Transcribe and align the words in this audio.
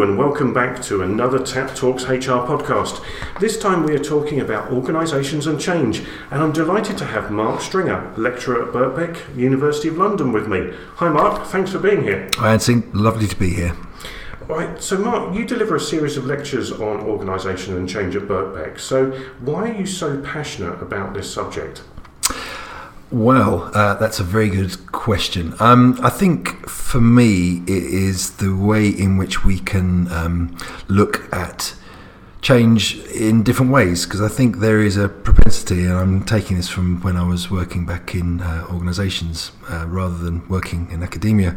Hello, 0.00 0.12
and 0.12 0.18
welcome 0.18 0.54
back 0.54 0.80
to 0.84 1.02
another 1.02 1.44
Tap 1.44 1.76
Talks 1.76 2.04
HR 2.04 2.40
podcast. 2.48 3.04
This 3.38 3.58
time 3.58 3.82
we 3.82 3.94
are 3.94 4.02
talking 4.02 4.40
about 4.40 4.72
organisations 4.72 5.46
and 5.46 5.60
change, 5.60 5.98
and 6.30 6.42
I'm 6.42 6.52
delighted 6.52 6.96
to 6.96 7.04
have 7.04 7.30
Mark 7.30 7.60
Stringer, 7.60 8.14
lecturer 8.16 8.66
at 8.66 8.72
Birkbeck, 8.72 9.36
University 9.36 9.88
of 9.88 9.98
London, 9.98 10.32
with 10.32 10.48
me. 10.48 10.72
Hi, 10.94 11.10
Mark, 11.10 11.46
thanks 11.48 11.72
for 11.72 11.78
being 11.78 12.02
here. 12.02 12.30
Hi, 12.36 12.54
Anthony, 12.54 12.82
lovely 12.94 13.26
to 13.26 13.36
be 13.36 13.50
here. 13.50 13.76
Right, 14.48 14.82
so 14.82 14.96
Mark, 14.96 15.34
you 15.34 15.44
deliver 15.44 15.76
a 15.76 15.80
series 15.80 16.16
of 16.16 16.24
lectures 16.24 16.72
on 16.72 17.00
organisation 17.00 17.76
and 17.76 17.86
change 17.86 18.16
at 18.16 18.22
Birkbeck. 18.22 18.80
So, 18.80 19.10
why 19.40 19.70
are 19.70 19.74
you 19.74 19.84
so 19.84 20.18
passionate 20.22 20.80
about 20.80 21.12
this 21.12 21.30
subject? 21.30 21.82
Well, 23.12 23.72
uh, 23.74 23.94
that's 23.94 24.20
a 24.20 24.22
very 24.22 24.48
good 24.48 24.92
question. 24.92 25.54
Um, 25.58 25.98
I 26.00 26.10
think 26.10 26.68
for 26.68 27.00
me, 27.00 27.56
it 27.66 27.82
is 27.82 28.36
the 28.36 28.54
way 28.54 28.86
in 28.88 29.16
which 29.16 29.44
we 29.44 29.58
can 29.58 30.10
um, 30.12 30.56
look 30.86 31.28
at 31.34 31.74
change 32.40 32.98
in 33.06 33.42
different 33.42 33.72
ways 33.72 34.06
because 34.06 34.20
I 34.20 34.28
think 34.28 34.58
there 34.58 34.80
is 34.80 34.96
a 34.96 35.08
propensity, 35.08 35.86
and 35.86 35.94
I'm 35.94 36.24
taking 36.24 36.56
this 36.56 36.68
from 36.68 37.02
when 37.02 37.16
I 37.16 37.24
was 37.24 37.50
working 37.50 37.84
back 37.84 38.14
in 38.14 38.42
uh, 38.42 38.66
organisations 38.70 39.50
uh, 39.68 39.86
rather 39.88 40.16
than 40.16 40.46
working 40.48 40.88
in 40.92 41.02
academia, 41.02 41.56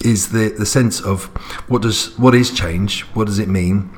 is 0.00 0.30
the 0.30 0.48
the 0.48 0.66
sense 0.66 1.02
of 1.02 1.26
what 1.68 1.82
does 1.82 2.18
what 2.18 2.34
is 2.34 2.50
change? 2.50 3.02
What 3.14 3.26
does 3.26 3.38
it 3.38 3.48
mean? 3.48 3.90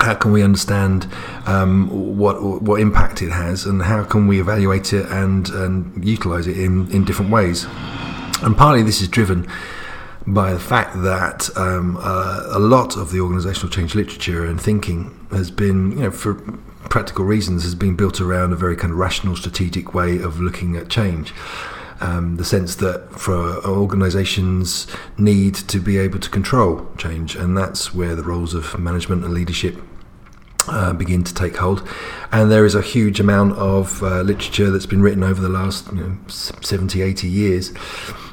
How 0.00 0.14
can 0.14 0.32
we 0.32 0.42
understand 0.42 1.06
um, 1.46 2.18
what 2.18 2.42
what 2.62 2.80
impact 2.80 3.22
it 3.22 3.30
has, 3.30 3.64
and 3.64 3.82
how 3.82 4.04
can 4.04 4.26
we 4.26 4.40
evaluate 4.40 4.92
it 4.92 5.06
and 5.06 5.48
and 5.50 6.04
utilize 6.04 6.46
it 6.46 6.58
in 6.58 6.90
in 6.90 7.04
different 7.04 7.30
ways? 7.30 7.66
And 8.42 8.56
partly 8.56 8.82
this 8.82 9.00
is 9.00 9.08
driven 9.08 9.46
by 10.26 10.52
the 10.52 10.58
fact 10.58 11.02
that 11.02 11.50
um, 11.56 11.98
uh, 12.00 12.44
a 12.48 12.58
lot 12.58 12.96
of 12.96 13.12
the 13.12 13.20
organizational 13.20 13.70
change 13.70 13.94
literature 13.94 14.44
and 14.44 14.60
thinking 14.60 15.26
has 15.30 15.50
been, 15.50 15.92
you 15.92 16.04
know, 16.04 16.10
for 16.10 16.34
practical 16.88 17.24
reasons, 17.24 17.62
has 17.62 17.74
been 17.74 17.94
built 17.94 18.20
around 18.20 18.52
a 18.52 18.56
very 18.56 18.76
kind 18.76 18.92
of 18.92 18.98
rational, 18.98 19.36
strategic 19.36 19.94
way 19.94 20.18
of 20.18 20.40
looking 20.40 20.76
at 20.76 20.88
change. 20.88 21.34
Um, 22.04 22.36
the 22.36 22.44
sense 22.44 22.74
that 22.76 23.18
for 23.18 23.64
organizations 23.66 24.86
need 25.16 25.54
to 25.54 25.80
be 25.80 25.96
able 25.96 26.18
to 26.18 26.28
control 26.28 26.86
change, 26.98 27.34
and 27.34 27.56
that's 27.56 27.94
where 27.94 28.14
the 28.14 28.22
roles 28.22 28.52
of 28.52 28.78
management 28.78 29.24
and 29.24 29.32
leadership 29.32 29.80
uh, 30.68 30.92
begin 30.92 31.24
to 31.24 31.32
take 31.32 31.56
hold. 31.56 31.88
And 32.30 32.50
there 32.50 32.66
is 32.66 32.74
a 32.74 32.82
huge 32.82 33.20
amount 33.20 33.54
of 33.54 34.02
uh, 34.02 34.20
literature 34.20 34.70
that's 34.70 34.84
been 34.84 35.00
written 35.00 35.22
over 35.22 35.40
the 35.40 35.48
last 35.48 35.90
you 35.92 36.00
know, 36.02 36.18
70, 36.28 37.00
80 37.00 37.26
years, 37.26 37.72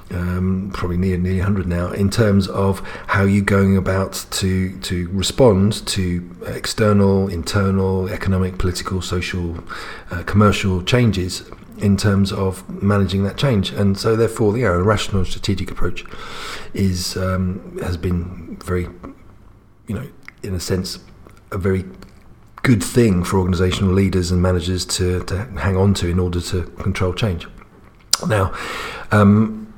um, 0.09 0.71
probably 0.73 0.97
near 0.97 1.17
nearly 1.17 1.39
100 1.39 1.65
now, 1.65 1.91
in 1.91 2.09
terms 2.09 2.49
of 2.49 2.79
how 3.07 3.23
you're 3.23 3.41
going 3.45 3.77
about 3.77 4.25
to, 4.31 4.77
to 4.79 5.07
respond 5.13 5.87
to 5.87 6.29
external, 6.45 7.29
internal, 7.29 8.09
economic, 8.09 8.57
political, 8.57 9.01
social, 9.01 9.63
uh, 10.11 10.23
commercial 10.23 10.83
changes 10.83 11.49
in 11.81 11.97
terms 11.97 12.31
of 12.31 12.67
managing 12.81 13.23
that 13.23 13.37
change. 13.37 13.71
And 13.71 13.97
so, 13.97 14.15
therefore, 14.15 14.57
know, 14.65 14.73
a 14.73 14.83
rational 14.83 15.25
strategic 15.25 15.71
approach 15.71 16.05
is 16.73 17.17
um, 17.17 17.79
has 17.81 17.97
been 17.97 18.57
very, 18.63 18.87
you 19.87 19.95
know, 19.95 20.07
in 20.43 20.53
a 20.53 20.59
sense, 20.59 20.99
a 21.51 21.57
very 21.57 21.85
good 22.63 22.83
thing 22.83 23.23
for 23.23 23.39
organizational 23.39 23.93
leaders 23.93 24.31
and 24.31 24.41
managers 24.41 24.85
to, 24.85 25.23
to 25.23 25.45
hang 25.57 25.75
on 25.75 25.93
to 25.95 26.07
in 26.07 26.19
order 26.19 26.39
to 26.39 26.63
control 26.83 27.13
change. 27.13 27.47
Now, 28.27 28.53
um, 29.11 29.73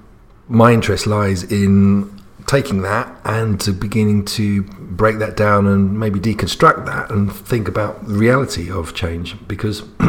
my 0.50 0.74
interest 0.74 1.08
lies 1.08 1.44
in 1.44 2.22
taking 2.46 2.82
that 2.82 3.08
and 3.24 3.60
to 3.62 3.72
beginning 3.72 4.26
to 4.26 4.64
break 4.64 5.20
that 5.20 5.38
down 5.38 5.66
and 5.66 5.98
maybe 5.98 6.20
deconstruct 6.20 6.86
that 6.86 7.10
and 7.10 7.34
think 7.34 7.68
about 7.68 8.06
the 8.06 8.16
reality 8.16 8.70
of 8.70 8.94
change 8.94 9.36
because 9.48 9.84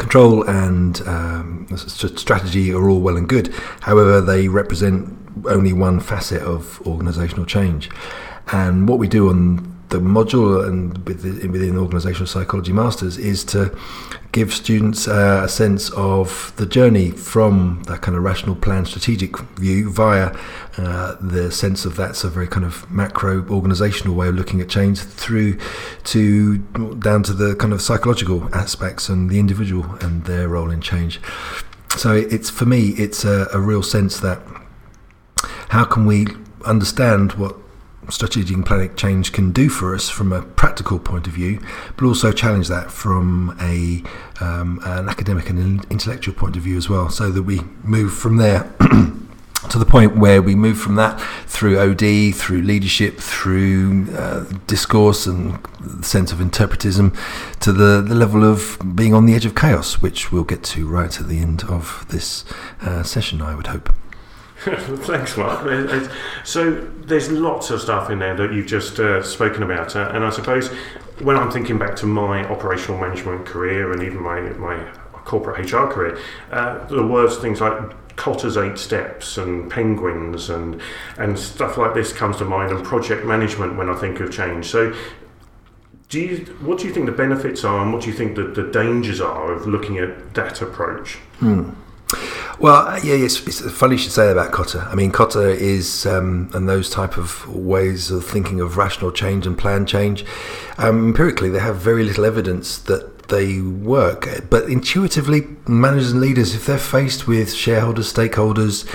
control 0.00 0.42
and 0.48 1.00
um, 1.02 1.66
strategy 1.76 2.72
are 2.72 2.88
all 2.88 3.00
well 3.00 3.16
and 3.16 3.28
good. 3.28 3.54
However, 3.80 4.20
they 4.20 4.48
represent 4.48 5.16
only 5.46 5.72
one 5.72 6.00
facet 6.00 6.42
of 6.42 6.80
organizational 6.86 7.46
change. 7.46 7.88
And 8.52 8.88
what 8.88 8.98
we 8.98 9.06
do 9.06 9.28
on 9.28 9.79
the 9.90 9.98
module 9.98 10.66
and 10.66 10.96
within, 11.06 11.52
within 11.52 11.76
organizational 11.76 12.26
psychology 12.26 12.72
masters 12.72 13.18
is 13.18 13.44
to 13.44 13.76
give 14.32 14.54
students 14.54 15.08
uh, 15.08 15.42
a 15.44 15.48
sense 15.48 15.90
of 15.90 16.52
the 16.56 16.64
journey 16.64 17.10
from 17.10 17.82
that 17.88 18.00
kind 18.00 18.16
of 18.16 18.22
rational 18.22 18.54
plan 18.54 18.86
strategic 18.86 19.36
view 19.58 19.90
via 19.90 20.36
uh, 20.78 21.16
the 21.20 21.50
sense 21.50 21.84
of 21.84 21.96
that's 21.96 22.22
a 22.22 22.30
very 22.30 22.46
kind 22.46 22.64
of 22.64 22.88
macro 22.90 23.44
organizational 23.50 24.14
way 24.14 24.28
of 24.28 24.36
looking 24.36 24.60
at 24.60 24.68
change 24.68 25.00
through 25.00 25.58
to 26.04 26.58
down 27.00 27.24
to 27.24 27.32
the 27.32 27.56
kind 27.56 27.72
of 27.72 27.82
psychological 27.82 28.48
aspects 28.54 29.08
and 29.08 29.28
the 29.28 29.40
individual 29.40 29.84
and 30.00 30.24
their 30.24 30.48
role 30.48 30.70
in 30.70 30.80
change. 30.80 31.20
So 31.96 32.14
it's 32.14 32.48
for 32.48 32.66
me 32.66 32.90
it's 32.90 33.24
a, 33.24 33.48
a 33.52 33.58
real 33.58 33.82
sense 33.82 34.20
that 34.20 34.40
how 35.70 35.84
can 35.84 36.06
we 36.06 36.28
understand 36.64 37.32
what 37.32 37.56
strategic 38.10 38.54
and 38.54 38.66
planning 38.66 38.94
change 38.94 39.32
can 39.32 39.52
do 39.52 39.68
for 39.68 39.94
us 39.94 40.08
from 40.08 40.32
a 40.32 40.42
practical 40.42 40.98
point 40.98 41.26
of 41.26 41.32
view, 41.32 41.60
but 41.96 42.06
also 42.06 42.32
challenge 42.32 42.68
that 42.68 42.90
from 42.90 43.56
a 43.60 44.02
um, 44.42 44.80
an 44.84 45.08
academic 45.08 45.50
and 45.50 45.84
intellectual 45.90 46.34
point 46.34 46.56
of 46.56 46.62
view 46.62 46.76
as 46.76 46.88
well, 46.88 47.08
so 47.08 47.30
that 47.30 47.42
we 47.42 47.60
move 47.82 48.12
from 48.12 48.36
there. 48.36 48.72
to 49.68 49.78
the 49.78 49.84
point 49.84 50.16
where 50.16 50.40
we 50.40 50.54
move 50.54 50.78
from 50.78 50.94
that 50.94 51.20
through 51.46 51.78
OD, 51.78 52.34
through 52.34 52.62
leadership, 52.62 53.18
through 53.18 54.06
uh, 54.16 54.44
discourse 54.66 55.26
and 55.26 55.62
the 55.80 56.02
sense 56.02 56.32
of 56.32 56.40
interpretism, 56.40 57.14
to 57.60 57.72
the, 57.72 58.00
the 58.00 58.14
level 58.14 58.42
of 58.42 58.78
being 58.94 59.12
on 59.12 59.26
the 59.26 59.34
edge 59.34 59.44
of 59.44 59.54
chaos, 59.54 60.00
which 60.00 60.32
we'll 60.32 60.44
get 60.44 60.62
to 60.62 60.88
right 60.88 61.20
at 61.20 61.28
the 61.28 61.38
end 61.40 61.64
of 61.64 62.06
this 62.08 62.44
uh, 62.80 63.02
session, 63.02 63.42
I 63.42 63.54
would 63.54 63.66
hope. 63.66 63.92
Thanks, 64.64 65.38
Mark. 65.38 66.10
So 66.44 66.72
there's 67.06 67.30
lots 67.30 67.70
of 67.70 67.80
stuff 67.80 68.10
in 68.10 68.18
there 68.18 68.36
that 68.36 68.52
you've 68.52 68.66
just 68.66 69.00
uh, 69.00 69.22
spoken 69.22 69.62
about, 69.62 69.96
uh, 69.96 70.10
and 70.12 70.22
I 70.22 70.28
suppose 70.28 70.68
when 71.20 71.36
I'm 71.36 71.50
thinking 71.50 71.78
back 71.78 71.96
to 71.96 72.06
my 72.06 72.44
operational 72.44 73.00
management 73.00 73.46
career 73.46 73.90
and 73.92 74.02
even 74.02 74.22
my 74.22 74.40
my 74.40 74.76
corporate 75.24 75.72
HR 75.72 75.86
career, 75.86 76.18
uh, 76.50 76.84
the 76.88 77.06
words 77.06 77.38
things 77.38 77.62
like 77.62 77.72
Kotter's 78.16 78.58
eight 78.58 78.76
steps 78.76 79.38
and 79.38 79.70
penguins 79.70 80.50
and 80.50 80.78
and 81.16 81.38
stuff 81.38 81.78
like 81.78 81.94
this 81.94 82.12
comes 82.12 82.36
to 82.36 82.44
mind, 82.44 82.70
and 82.70 82.84
project 82.84 83.24
management 83.24 83.78
when 83.78 83.88
I 83.88 83.94
think 83.94 84.20
of 84.20 84.30
change. 84.30 84.66
So. 84.66 84.94
Do 86.10 86.18
you, 86.18 86.38
what 86.60 86.78
do 86.78 86.88
you 86.88 86.92
think 86.92 87.06
the 87.06 87.12
benefits 87.12 87.62
are, 87.62 87.82
and 87.82 87.92
what 87.92 88.02
do 88.02 88.08
you 88.08 88.16
think 88.16 88.34
the, 88.34 88.42
the 88.42 88.64
dangers 88.72 89.20
are 89.20 89.52
of 89.52 89.68
looking 89.68 89.98
at 89.98 90.34
that 90.34 90.60
approach? 90.60 91.14
Hmm. 91.38 91.70
Well, 92.60 92.88
uh, 92.88 93.00
yeah, 93.02 93.14
it's, 93.14 93.46
it's 93.46 93.60
funny 93.72 93.94
you 93.94 93.98
should 93.98 94.12
say 94.12 94.30
about 94.30 94.52
Kotter. 94.52 94.86
I 94.86 94.94
mean, 94.94 95.12
Kotter 95.12 95.48
is, 95.48 96.04
um, 96.04 96.50
and 96.52 96.68
those 96.68 96.90
type 96.90 97.16
of 97.16 97.48
ways 97.48 98.10
of 98.10 98.22
thinking 98.22 98.60
of 98.60 98.76
rational 98.76 99.10
change 99.12 99.46
and 99.46 99.56
plan 99.56 99.86
change, 99.86 100.26
um, 100.76 101.06
empirically, 101.06 101.48
they 101.48 101.58
have 101.58 101.76
very 101.76 102.04
little 102.04 102.26
evidence 102.26 102.76
that 102.80 103.28
they 103.28 103.62
work. 103.62 104.28
But 104.50 104.64
intuitively, 104.64 105.46
managers 105.66 106.12
and 106.12 106.20
leaders, 106.20 106.54
if 106.54 106.66
they're 106.66 106.76
faced 106.76 107.26
with 107.26 107.54
shareholders, 107.54 108.12
stakeholders, 108.12 108.86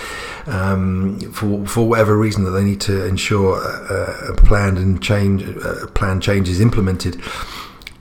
um, 0.48 1.20
for 1.32 1.66
for 1.66 1.90
whatever 1.90 2.16
reason 2.16 2.44
that 2.44 2.52
they 2.52 2.64
need 2.64 2.82
to 2.82 3.04
ensure 3.08 3.64
a, 3.64 4.34
a 4.34 4.36
planned 4.36 4.78
and 4.78 5.02
change, 5.02 5.42
a 5.42 5.88
plan 5.88 6.22
change 6.22 6.50
is 6.50 6.62
implemented, 6.62 7.20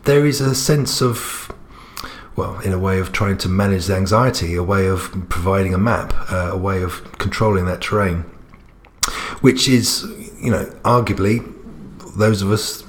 there 0.02 0.26
is 0.26 0.42
a 0.42 0.54
sense 0.54 1.00
of 1.00 1.50
well, 2.36 2.58
in 2.60 2.72
a 2.72 2.78
way 2.78 2.98
of 2.98 3.12
trying 3.12 3.38
to 3.38 3.48
manage 3.48 3.86
the 3.86 3.94
anxiety, 3.94 4.54
a 4.54 4.62
way 4.62 4.86
of 4.86 5.10
providing 5.28 5.74
a 5.74 5.78
map, 5.78 6.12
uh, 6.32 6.50
a 6.52 6.58
way 6.58 6.82
of 6.82 7.16
controlling 7.18 7.66
that 7.66 7.80
terrain, 7.80 8.24
which 9.40 9.68
is, 9.68 10.02
you 10.40 10.50
know, 10.50 10.64
arguably 10.84 11.50
those 12.16 12.42
of 12.42 12.50
us 12.50 12.84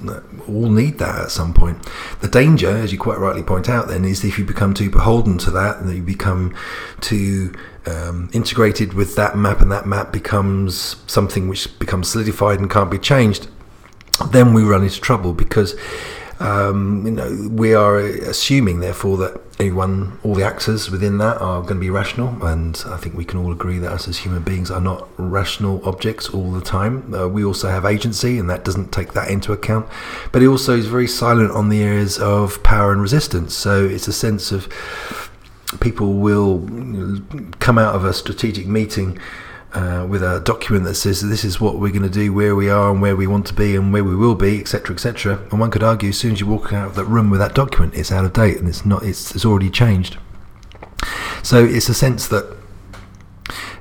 all 0.48 0.70
need 0.70 1.00
that 1.00 1.20
at 1.20 1.32
some 1.32 1.54
point. 1.54 1.78
The 2.22 2.28
danger, 2.28 2.70
as 2.70 2.92
you 2.92 3.00
quite 3.00 3.18
rightly 3.18 3.44
point 3.44 3.70
out, 3.70 3.88
then, 3.88 4.06
is 4.06 4.24
if 4.24 4.38
you 4.38 4.46
become 4.46 4.74
too 4.74 4.90
beholden 4.90 5.38
to 5.40 5.52
that, 5.52 5.78
and 5.78 5.94
you 5.96 6.04
become 6.04 6.56
too 7.02 7.54
um, 7.86 8.30
integrated 8.34 8.94
with 8.94 9.16
that 9.16 9.36
map, 9.38 9.62
and 9.62 9.72
that 9.72 9.86
map 9.86 10.12
becomes 10.12 10.98
something 11.08 11.48
which 11.48 11.78
becomes 11.80 12.10
solidified 12.10 12.60
and 12.60 12.70
can't 12.70 12.92
be 12.92 13.00
changed. 13.00 13.48
Then 14.32 14.54
we 14.54 14.64
run 14.64 14.84
into 14.84 15.02
trouble 15.02 15.34
because 15.34 15.76
um, 16.40 17.06
you 17.06 17.12
know, 17.12 17.50
we 17.50 17.74
are 17.74 17.98
assuming, 17.98 18.80
therefore, 18.82 19.18
that 19.18 19.42
anyone, 19.58 20.20
all 20.24 20.36
the 20.36 20.44
actors 20.44 20.92
within 20.92 21.18
that 21.20 21.38
are 21.42 21.62
going 21.62 21.76
to 21.76 21.80
be 21.80 21.90
rational, 21.90 22.46
and 22.46 22.84
I 22.88 22.98
think 22.98 23.16
we 23.16 23.24
can 23.24 23.40
all 23.40 23.52
agree 23.52 23.80
that 23.80 23.92
us 23.92 24.08
as 24.08 24.18
human 24.18 24.44
beings 24.44 24.70
are 24.70 24.82
not 24.82 25.08
rational 25.18 25.82
objects 25.88 26.30
all 26.30 26.52
the 26.52 26.62
time. 26.62 27.14
Uh, 27.14 27.28
we 27.30 27.44
also 27.46 27.70
have 27.70 27.86
agency, 27.86 28.38
and 28.38 28.50
that 28.50 28.66
doesn't 28.66 28.92
take 28.92 29.14
that 29.14 29.30
into 29.30 29.54
account. 29.54 29.88
But 30.34 30.44
it 30.44 30.48
also 30.48 30.76
is 30.76 30.88
very 30.88 31.08
silent 31.08 31.52
on 31.52 31.70
the 31.70 31.82
areas 31.82 32.20
of 32.20 32.62
power 32.64 32.92
and 32.92 33.02
resistance. 33.02 33.56
So 33.56 33.86
it's 33.86 34.08
a 34.10 34.14
sense 34.14 34.52
of 34.52 34.68
people 35.80 36.14
will 36.14 36.60
come 37.60 37.78
out 37.78 37.96
of 37.96 38.04
a 38.04 38.14
strategic 38.14 38.68
meeting 38.68 39.18
uh, 39.76 40.08
with 40.10 40.24
a 40.24 40.40
document 40.40 40.86
that 40.86 40.96
says 40.96 41.22
this 41.22 41.44
is 41.44 41.60
what 41.60 41.80
we're 41.80 41.92
going 41.92 42.02
to 42.02 42.10
do, 42.10 42.32
where 42.34 42.56
we 42.56 42.70
are, 42.70 42.92
and 42.92 43.02
where 43.02 43.16
we 43.16 43.28
want 43.28 43.46
to 43.48 43.54
be, 43.54 43.76
and 43.76 43.92
where 43.92 44.04
we 44.04 44.16
will 44.16 44.36
be, 44.36 44.60
etc., 44.60 44.96
etc. 44.96 45.46
And 45.52 45.60
one 45.60 45.70
could 45.70 45.84
argue, 45.84 46.10
as 46.10 46.18
soon 46.18 46.32
as 46.32 46.40
you 46.40 46.48
walk 46.48 46.72
out 46.72 46.88
of 46.88 46.96
that 46.96 47.06
room 47.06 47.30
with 47.30 47.42
that 47.42 47.54
document, 47.54 47.94
it's 47.94 48.12
out 48.12 48.24
of 48.24 48.34
date 48.34 48.58
and 48.58 48.70
it's 48.70 48.86
not. 48.86 49.04
It's, 49.04 49.36
it's 49.36 49.46
already 49.46 49.70
changed. 49.70 50.18
So 51.44 51.64
it's 51.64 51.90
a 51.90 51.94
sense 51.94 52.28
that 52.30 52.58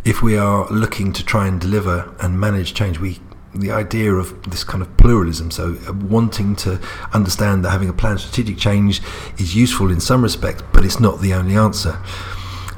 if 0.05 0.21
we 0.21 0.37
are 0.37 0.69
looking 0.69 1.13
to 1.13 1.25
try 1.25 1.47
and 1.47 1.61
deliver 1.61 2.15
and 2.21 2.39
manage 2.39 2.75
change, 2.75 2.99
we 2.99 3.21
the 3.55 3.71
idea 3.71 4.13
of 4.13 4.51
this 4.51 4.65
kind 4.65 4.83
of 4.83 4.97
pluralism, 4.97 5.49
so 5.49 5.77
uh, 5.87 5.93
wanting 5.93 6.57
to 6.57 6.81
understand 7.13 7.65
that 7.65 7.71
having 7.71 7.89
a 7.89 7.93
plan 7.93 8.19
strategic 8.19 8.59
change 8.59 9.01
is 9.39 9.55
useful 9.55 9.93
in 9.93 10.01
some 10.01 10.23
respects, 10.23 10.65
but 10.73 10.85
it's 10.85 10.99
not 10.99 11.21
the 11.21 11.33
only 11.33 11.55
answer 11.55 11.97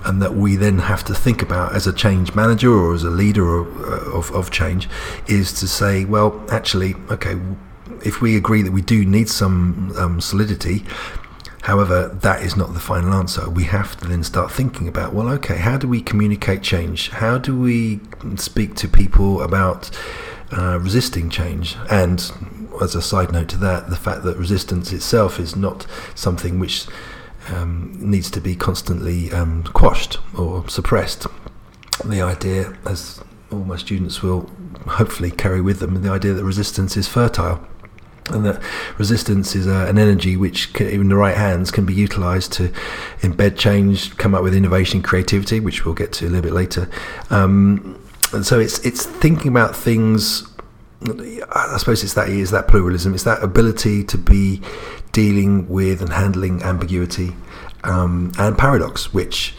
and 0.07 0.23
that 0.23 0.35
we 0.35 0.57
then 0.57 0.79
have 0.79 1.05
to 1.05 1.15
think 1.15 1.43
about 1.43 1.75
as 1.75 1.87
a 1.87 1.93
change 1.93 2.35
manager 2.35 2.73
or 2.73 2.95
as 2.95 3.03
a 3.03 3.11
leader 3.11 3.59
of, 3.59 3.81
uh, 3.81 4.17
of, 4.17 4.31
of 4.33 4.51
change 4.51 4.89
is 5.27 5.53
to 5.53 5.67
say, 5.67 6.05
well, 6.05 6.45
actually, 6.51 6.95
okay, 7.11 7.37
if 8.05 8.21
we 8.21 8.37
agree 8.37 8.63
that 8.63 8.73
we 8.73 8.83
do 8.83 9.05
need 9.05 9.29
some 9.29 9.93
um, 9.99 10.21
solidity, 10.21 10.85
However, 11.67 12.17
that 12.23 12.43
is 12.43 12.57
not 12.57 12.75
the 12.75 12.79
final 12.79 13.13
answer. 13.13 13.51
We 13.51 13.65
have 13.65 13.97
to 13.97 14.07
then 14.07 14.23
start 14.23 14.53
thinking 14.53 14.87
about 14.87 15.13
well, 15.13 15.29
okay, 15.31 15.57
how 15.57 15.77
do 15.77 15.89
we 15.89 16.01
communicate 16.01 16.63
change? 16.63 17.11
How 17.11 17.39
do 17.39 17.59
we 17.59 17.99
speak 18.37 18.77
to 18.77 18.87
people 18.87 19.43
about 19.43 19.91
uh, 20.57 20.79
resisting 20.79 21.29
change? 21.29 21.75
And 21.91 22.21
as 22.81 22.95
a 22.95 23.03
side 23.03 23.33
note 23.33 23.49
to 23.49 23.57
that, 23.57 23.91
the 23.91 23.97
fact 23.97 24.23
that 24.23 24.37
resistance 24.37 24.93
itself 24.93 25.41
is 25.41 25.57
not 25.57 25.89
something 26.15 26.61
which 26.61 26.87
um, 27.53 27.97
needs 27.99 28.31
to 28.31 28.41
be 28.41 28.55
constantly 28.55 29.31
um, 29.33 29.63
quashed 29.65 30.19
or 30.37 30.69
suppressed. 30.69 31.27
The 32.05 32.21
idea, 32.21 32.77
as 32.87 33.23
all 33.51 33.65
my 33.65 33.77
students 33.77 34.23
will 34.23 34.51
hopefully 34.87 35.31
carry 35.31 35.61
with 35.61 35.81
them, 35.81 36.03
the 36.03 36.11
idea 36.11 36.35
that 36.35 36.45
resistance 36.45 36.97
is 36.97 37.09
fertile 37.09 37.67
and 38.31 38.45
that 38.45 38.61
resistance 38.99 39.55
is 39.55 39.67
uh, 39.67 39.87
an 39.89 39.99
energy 39.99 40.37
which, 40.37 40.73
can, 40.73 40.89
in 40.89 41.09
the 41.09 41.17
right 41.17 41.37
hands, 41.37 41.71
can 41.71 41.87
be 41.87 41.95
utilized 41.95 42.53
to 42.55 42.69
embed 43.21 43.57
change, 43.57 44.17
come 44.17 44.35
up 44.35 44.43
with 44.43 44.55
innovation, 44.55 45.03
creativity, 45.03 45.61
which 45.61 45.85
we'll 45.85 45.95
get 45.95 46.13
to 46.15 46.27
a 46.27 46.29
little 46.29 46.43
bit 46.43 46.53
later. 46.53 46.89
Um, 47.31 48.01
and 48.33 48.45
so 48.45 48.59
it's 48.59 48.85
it's 48.85 49.07
thinking 49.07 49.49
about 49.49 49.77
things. 49.77 50.49
I 51.03 51.77
suppose 51.79 52.03
it's 52.03 52.15
that 52.15 52.29
is 52.29 52.51
that 52.53 52.69
pluralism. 52.69 53.15
It's 53.15 53.25
that 53.25 53.43
ability 53.43 54.05
to 54.05 54.19
be 54.19 54.63
dealing 55.13 55.69
with 55.69 56.01
and 56.01 56.13
handling 56.13 56.63
ambiguity 56.63 57.35
um, 57.85 58.33
and 58.39 58.57
paradox, 58.57 59.13
which 59.13 59.55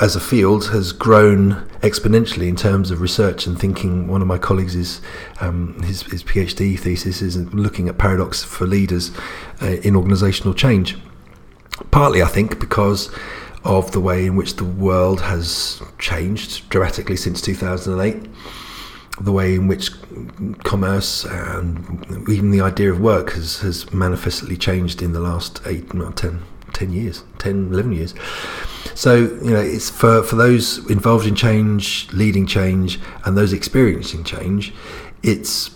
as 0.00 0.16
a 0.16 0.20
field 0.20 0.68
has 0.70 0.90
grown 0.92 1.68
exponentially 1.80 2.48
in 2.48 2.56
terms 2.56 2.90
of 2.90 3.00
research 3.00 3.46
and 3.46 3.58
thinking. 3.58 4.08
One 4.08 4.20
of 4.20 4.26
my 4.26 4.38
colleagues 4.38 4.74
is 4.74 5.00
um, 5.40 5.80
his, 5.82 6.02
his, 6.02 6.24
PhD 6.24 6.78
thesis 6.78 7.22
is 7.22 7.36
looking 7.54 7.88
at 7.88 7.96
paradox 7.96 8.42
for 8.42 8.66
leaders 8.66 9.12
uh, 9.62 9.66
in 9.66 9.94
organisational 9.94 10.56
change. 10.56 10.96
Partly, 11.92 12.22
I 12.22 12.26
think, 12.26 12.58
because 12.58 13.14
of 13.62 13.92
the 13.92 14.00
way 14.00 14.26
in 14.26 14.34
which 14.34 14.56
the 14.56 14.64
world 14.64 15.20
has 15.22 15.80
changed 15.98 16.68
dramatically 16.68 17.16
since 17.16 17.40
2008 17.40 18.28
the 19.20 19.32
way 19.32 19.54
in 19.54 19.68
which 19.68 19.90
commerce 20.64 21.24
and 21.24 22.04
even 22.28 22.50
the 22.50 22.60
idea 22.60 22.90
of 22.90 23.00
work 23.00 23.32
has, 23.32 23.60
has 23.60 23.92
manifestly 23.92 24.56
changed 24.56 25.02
in 25.02 25.12
the 25.12 25.20
last 25.20 25.60
eight, 25.66 25.94
no, 25.94 26.10
10, 26.10 26.42
10 26.72 26.92
years, 26.92 27.22
10, 27.38 27.68
11 27.72 27.92
years. 27.92 28.14
So, 28.94 29.16
you 29.16 29.50
know, 29.50 29.60
it's 29.60 29.88
for, 29.88 30.22
for 30.22 30.36
those 30.36 30.78
involved 30.90 31.26
in 31.26 31.34
change, 31.34 32.08
leading 32.12 32.46
change, 32.46 32.98
and 33.24 33.36
those 33.36 33.52
experiencing 33.52 34.24
change, 34.24 34.72
it's 35.22 35.70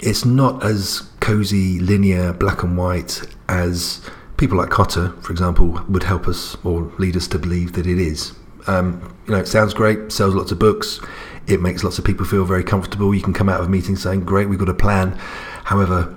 it's 0.00 0.24
not 0.24 0.64
as 0.64 1.00
cozy, 1.20 1.80
linear, 1.80 2.32
black 2.32 2.62
and 2.62 2.78
white 2.78 3.20
as 3.48 4.00
people 4.36 4.56
like 4.56 4.70
Kotter, 4.70 5.20
for 5.22 5.32
example, 5.32 5.80
would 5.88 6.04
help 6.04 6.28
us 6.28 6.56
or 6.64 6.92
lead 6.98 7.16
us 7.16 7.26
to 7.28 7.38
believe 7.38 7.72
that 7.72 7.86
it 7.86 7.98
is. 7.98 8.32
Um, 8.68 9.16
you 9.26 9.32
know, 9.32 9.40
it 9.40 9.48
sounds 9.48 9.74
great, 9.74 10.12
sells 10.12 10.34
lots 10.34 10.52
of 10.52 10.58
books, 10.58 11.00
it 11.48 11.60
makes 11.60 11.82
lots 11.82 11.98
of 11.98 12.04
people 12.04 12.26
feel 12.26 12.44
very 12.44 12.62
comfortable. 12.62 13.14
You 13.14 13.22
can 13.22 13.32
come 13.32 13.48
out 13.48 13.60
of 13.60 13.66
a 13.66 13.70
meeting 13.70 13.96
saying, 13.96 14.24
"Great, 14.24 14.48
we've 14.48 14.58
got 14.58 14.68
a 14.68 14.74
plan." 14.74 15.18
However, 15.64 16.14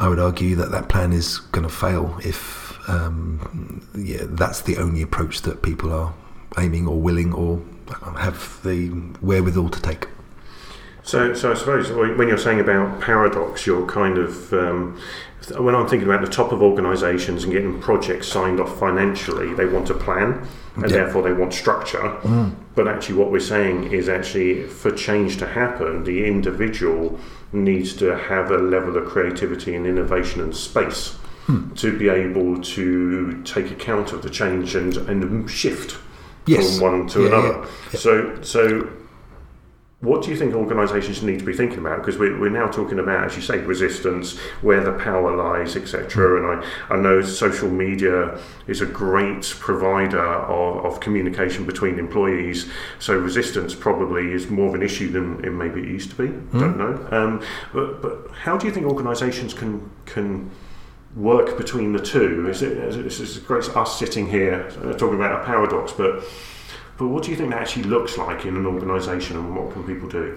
I 0.00 0.08
would 0.08 0.18
argue 0.18 0.56
that 0.56 0.70
that 0.72 0.88
plan 0.88 1.12
is 1.12 1.38
going 1.38 1.66
to 1.66 1.72
fail 1.72 2.18
if 2.24 2.62
um, 2.88 3.86
yeah, 3.94 4.24
that's 4.24 4.62
the 4.62 4.76
only 4.78 5.02
approach 5.02 5.42
that 5.42 5.62
people 5.62 5.92
are 5.92 6.12
aiming 6.58 6.86
or 6.86 7.00
willing 7.00 7.32
or 7.32 7.62
have 8.18 8.60
the 8.62 8.88
wherewithal 9.20 9.68
to 9.70 9.80
take. 9.80 10.08
So, 11.04 11.34
so 11.34 11.50
I 11.50 11.54
suppose 11.54 11.90
when 11.90 12.28
you're 12.28 12.38
saying 12.38 12.60
about 12.60 13.00
paradox, 13.00 13.66
you're 13.66 13.86
kind 13.86 14.18
of 14.18 14.52
um, 14.52 15.00
when 15.58 15.74
I'm 15.74 15.88
thinking 15.88 16.08
about 16.08 16.24
the 16.24 16.30
top 16.30 16.52
of 16.52 16.62
organisations 16.62 17.44
and 17.44 17.52
getting 17.52 17.80
projects 17.80 18.28
signed 18.28 18.60
off 18.60 18.78
financially, 18.78 19.52
they 19.54 19.66
want 19.66 19.90
a 19.90 19.94
plan 19.94 20.46
and 20.76 20.84
yeah. 20.84 20.98
therefore 20.98 21.22
they 21.22 21.32
want 21.32 21.52
structure. 21.52 21.98
Mm. 22.22 22.54
But 22.74 22.88
actually, 22.88 23.16
what 23.16 23.30
we're 23.30 23.40
saying 23.40 23.92
is 23.92 24.08
actually 24.08 24.64
for 24.64 24.90
change 24.90 25.38
to 25.38 25.46
happen, 25.46 26.04
the 26.04 26.24
individual 26.24 27.18
needs 27.52 27.94
to 27.96 28.16
have 28.16 28.50
a 28.50 28.58
level 28.58 28.96
of 28.96 29.06
creativity 29.06 29.74
and 29.74 29.86
innovation 29.86 30.40
and 30.40 30.56
space 30.56 31.18
mm. 31.46 31.76
to 31.78 31.98
be 31.98 32.08
able 32.08 32.62
to 32.62 33.42
take 33.42 33.70
account 33.70 34.12
of 34.12 34.22
the 34.22 34.30
change 34.30 34.74
and, 34.74 34.96
and 34.96 35.50
shift 35.50 35.98
yes. 36.46 36.78
from 36.78 36.90
one 36.90 37.08
to 37.08 37.22
yeah, 37.22 37.26
another. 37.26 37.68
Yeah. 37.92 37.98
So, 37.98 38.42
so 38.42 38.88
what 40.02 40.20
do 40.20 40.30
you 40.30 40.36
think 40.36 40.52
organisations 40.52 41.22
need 41.22 41.38
to 41.38 41.44
be 41.44 41.52
thinking 41.52 41.78
about? 41.78 41.98
Because 41.98 42.18
we're, 42.18 42.36
we're 42.38 42.50
now 42.50 42.66
talking 42.66 42.98
about, 42.98 43.24
as 43.24 43.36
you 43.36 43.42
say, 43.42 43.58
resistance, 43.58 44.36
where 44.60 44.82
the 44.82 44.92
power 44.92 45.34
lies, 45.36 45.76
etc. 45.76 46.38
And 46.38 46.64
I, 46.90 46.94
I 46.94 46.96
know 46.96 47.22
social 47.22 47.70
media 47.70 48.36
is 48.66 48.80
a 48.80 48.86
great 48.86 49.44
provider 49.60 50.20
of, 50.20 50.84
of 50.84 51.00
communication 51.00 51.64
between 51.64 52.00
employees. 52.00 52.68
So 52.98 53.16
resistance 53.16 53.76
probably 53.76 54.32
is 54.32 54.50
more 54.50 54.68
of 54.68 54.74
an 54.74 54.82
issue 54.82 55.08
than 55.08 55.44
it 55.44 55.50
maybe 55.50 55.82
it 55.82 55.88
used 55.88 56.10
to 56.10 56.16
be. 56.16 56.28
Mm. 56.28 56.60
Don't 56.60 56.78
know. 56.78 57.08
Um, 57.16 57.42
but, 57.72 58.02
but 58.02 58.32
how 58.32 58.56
do 58.56 58.66
you 58.66 58.72
think 58.72 58.86
organisations 58.86 59.54
can 59.54 59.88
can 60.06 60.50
work 61.14 61.56
between 61.56 61.92
the 61.92 62.00
two? 62.00 62.48
Is 62.48 62.62
it, 62.62 62.76
is 62.76 62.96
it, 62.96 63.06
is 63.06 63.36
it 63.36 63.46
great 63.46 63.68
us 63.76 63.98
sitting 64.00 64.26
here 64.26 64.68
uh, 64.82 64.94
talking 64.94 65.14
about 65.14 65.42
a 65.42 65.44
paradox, 65.44 65.92
but 65.92 66.24
but 67.02 67.08
what 67.08 67.24
do 67.24 67.32
you 67.32 67.36
think 67.36 67.50
that 67.50 67.60
actually 67.60 67.82
looks 67.82 68.16
like 68.16 68.44
in 68.44 68.56
an 68.56 68.64
organisation, 68.64 69.36
and 69.36 69.56
what 69.56 69.72
can 69.72 69.82
people 69.82 70.08
do? 70.08 70.32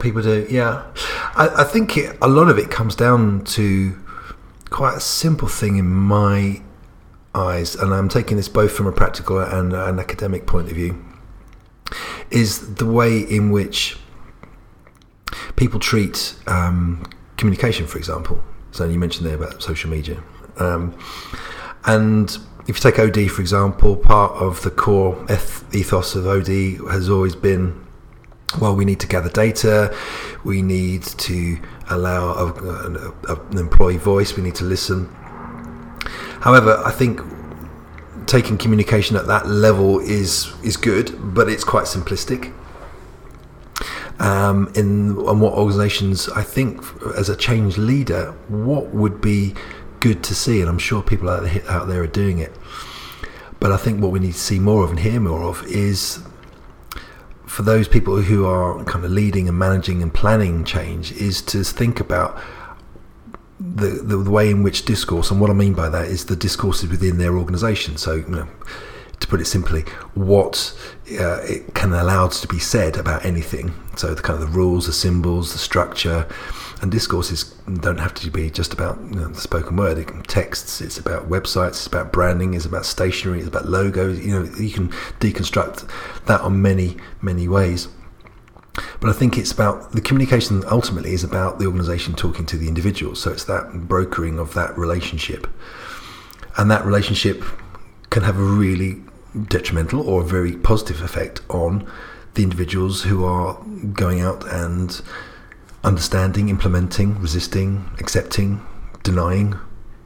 People 0.00 0.22
do, 0.22 0.44
yeah. 0.50 0.82
I, 1.36 1.48
I 1.58 1.64
think 1.64 1.96
it, 1.96 2.18
a 2.20 2.26
lot 2.26 2.48
of 2.48 2.58
it 2.58 2.68
comes 2.68 2.96
down 2.96 3.44
to 3.44 3.96
quite 4.70 4.96
a 4.96 5.00
simple 5.00 5.46
thing 5.46 5.76
in 5.76 5.86
my 5.86 6.62
eyes, 7.32 7.76
and 7.76 7.94
I'm 7.94 8.08
taking 8.08 8.36
this 8.36 8.48
both 8.48 8.72
from 8.72 8.88
a 8.88 8.92
practical 8.92 9.38
and 9.38 9.72
an 9.72 10.00
academic 10.00 10.48
point 10.48 10.68
of 10.68 10.74
view, 10.74 11.00
is 12.28 12.74
the 12.74 12.86
way 12.86 13.20
in 13.20 13.52
which 13.52 13.96
people 15.54 15.78
treat 15.78 16.34
um, 16.48 17.08
communication, 17.36 17.86
for 17.86 17.98
example. 17.98 18.42
So 18.72 18.84
you 18.84 18.98
mentioned 18.98 19.28
there 19.28 19.36
about 19.36 19.62
social 19.62 19.90
media, 19.90 20.20
um, 20.56 20.98
and 21.84 22.36
if 22.70 22.76
you 22.76 22.90
take 22.90 23.00
OD 23.00 23.28
for 23.28 23.40
example, 23.40 23.96
part 23.96 24.32
of 24.32 24.62
the 24.62 24.70
core 24.70 25.26
ethos 25.72 26.14
of 26.14 26.26
OD 26.26 26.48
has 26.92 27.10
always 27.10 27.34
been 27.34 27.84
well, 28.60 28.74
we 28.74 28.84
need 28.84 29.00
to 29.00 29.06
gather 29.06 29.28
data, 29.28 29.96
we 30.42 30.60
need 30.60 31.02
to 31.04 31.58
allow 31.88 32.32
a, 32.32 32.46
a, 32.46 33.12
a, 33.28 33.40
an 33.50 33.58
employee 33.58 33.96
voice, 33.96 34.36
we 34.36 34.42
need 34.42 34.56
to 34.56 34.64
listen. 34.64 35.06
However, 36.40 36.80
I 36.84 36.90
think 36.90 37.20
taking 38.26 38.58
communication 38.58 39.16
at 39.16 39.26
that 39.26 39.46
level 39.48 39.98
is 39.98 40.52
is 40.62 40.76
good, 40.76 41.34
but 41.34 41.48
it's 41.48 41.64
quite 41.64 41.84
simplistic. 41.84 42.52
Um, 44.20 44.70
in 44.74 45.16
what 45.16 45.54
organisations, 45.54 46.28
I 46.28 46.42
think, 46.42 46.84
as 47.16 47.28
a 47.28 47.36
change 47.36 47.78
leader, 47.78 48.32
what 48.48 48.88
would 48.94 49.20
be 49.20 49.54
good 50.00 50.22
to 50.24 50.34
see, 50.34 50.60
and 50.60 50.68
I'm 50.68 50.78
sure 50.78 51.02
people 51.02 51.28
out 51.28 51.88
there 51.88 52.02
are 52.02 52.06
doing 52.06 52.38
it. 52.38 52.52
But 53.60 53.72
I 53.72 53.76
think 53.76 54.00
what 54.00 54.10
we 54.10 54.18
need 54.18 54.32
to 54.32 54.38
see 54.38 54.58
more 54.58 54.82
of 54.82 54.90
and 54.90 54.98
hear 54.98 55.20
more 55.20 55.42
of 55.42 55.62
is 55.66 56.22
for 57.46 57.62
those 57.62 57.88
people 57.88 58.22
who 58.22 58.46
are 58.46 58.82
kind 58.84 59.04
of 59.04 59.10
leading 59.10 59.48
and 59.48 59.58
managing 59.58 60.02
and 60.02 60.12
planning 60.14 60.64
change 60.64 61.12
is 61.12 61.42
to 61.42 61.62
think 61.64 62.00
about 62.00 62.40
the, 63.58 63.88
the, 63.88 64.16
the 64.16 64.30
way 64.30 64.50
in 64.50 64.62
which 64.62 64.86
discourse, 64.86 65.30
and 65.30 65.40
what 65.40 65.50
I 65.50 65.52
mean 65.52 65.74
by 65.74 65.90
that 65.90 66.06
is 66.06 66.24
the 66.24 66.36
discourses 66.36 66.88
within 66.88 67.18
their 67.18 67.36
organisation. 67.36 67.98
So, 67.98 68.14
you 68.14 68.28
know, 68.28 68.48
to 69.18 69.26
put 69.26 69.40
it 69.40 69.44
simply, 69.44 69.82
what 70.14 70.74
uh, 71.18 71.42
it 71.42 71.74
can 71.74 71.92
allow 71.92 72.28
to 72.28 72.48
be 72.48 72.58
said 72.58 72.96
about 72.96 73.24
anything. 73.26 73.74
So, 73.96 74.14
the 74.14 74.22
kind 74.22 74.42
of 74.42 74.50
the 74.50 74.56
rules, 74.56 74.86
the 74.86 74.94
symbols, 74.94 75.52
the 75.52 75.58
structure, 75.58 76.26
and 76.80 76.90
discourses 76.90 77.44
don't 77.80 78.00
have 78.00 78.14
to 78.14 78.30
be 78.30 78.50
just 78.50 78.72
about 78.72 78.98
you 79.00 79.16
know, 79.16 79.28
the 79.28 79.40
spoken 79.40 79.76
word. 79.76 79.98
It 79.98 80.08
can 80.08 80.22
texts. 80.22 80.80
It's 80.80 80.98
about 80.98 81.28
websites. 81.28 81.70
It's 81.70 81.86
about 81.86 82.12
branding. 82.12 82.54
It's 82.54 82.64
about 82.64 82.86
stationery. 82.86 83.38
It's 83.38 83.48
about 83.48 83.66
logos. 83.66 84.24
You 84.24 84.40
know, 84.40 84.50
you 84.56 84.70
can 84.70 84.88
deconstruct 85.20 85.88
that 86.26 86.40
on 86.40 86.62
many 86.62 86.96
many 87.20 87.48
ways. 87.48 87.88
But 89.00 89.10
I 89.10 89.12
think 89.12 89.36
it's 89.36 89.52
about 89.52 89.92
the 89.92 90.00
communication 90.00 90.62
ultimately 90.70 91.12
is 91.12 91.24
about 91.24 91.58
the 91.58 91.66
organisation 91.66 92.14
talking 92.14 92.46
to 92.46 92.56
the 92.56 92.68
individual. 92.68 93.14
So 93.14 93.32
it's 93.32 93.44
that 93.44 93.88
brokering 93.88 94.38
of 94.38 94.54
that 94.54 94.76
relationship. 94.78 95.46
And 96.56 96.70
that 96.70 96.84
relationship 96.84 97.44
can 98.10 98.22
have 98.22 98.38
a 98.38 98.42
really 98.42 99.02
detrimental 99.48 100.08
or 100.08 100.22
a 100.22 100.24
very 100.24 100.56
positive 100.56 101.02
effect 101.02 101.40
on 101.48 101.90
the 102.34 102.42
individuals 102.42 103.02
who 103.02 103.24
are 103.24 103.60
going 103.92 104.20
out 104.20 104.46
and 104.52 105.00
understanding, 105.82 106.48
implementing, 106.48 107.20
resisting, 107.20 107.90
accepting, 107.98 108.64
denying 109.02 109.58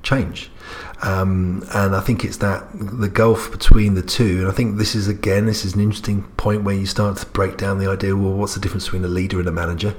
change. 0.02 0.50
Um, 1.02 1.66
and 1.74 1.96
I 1.96 2.00
think 2.00 2.24
it's 2.24 2.36
that 2.38 2.66
the 2.72 3.08
gulf 3.08 3.50
between 3.50 3.94
the 3.94 4.02
two. 4.02 4.40
And 4.40 4.48
I 4.48 4.52
think 4.52 4.78
this 4.78 4.94
is 4.94 5.08
again, 5.08 5.46
this 5.46 5.64
is 5.64 5.74
an 5.74 5.80
interesting 5.80 6.22
point 6.36 6.62
where 6.62 6.74
you 6.74 6.86
start 6.86 7.16
to 7.18 7.26
break 7.26 7.56
down 7.56 7.78
the 7.78 7.90
idea. 7.90 8.16
Well, 8.16 8.34
what's 8.34 8.54
the 8.54 8.60
difference 8.60 8.84
between 8.84 9.04
a 9.04 9.08
leader 9.08 9.38
and 9.38 9.48
a 9.48 9.52
manager? 9.52 9.94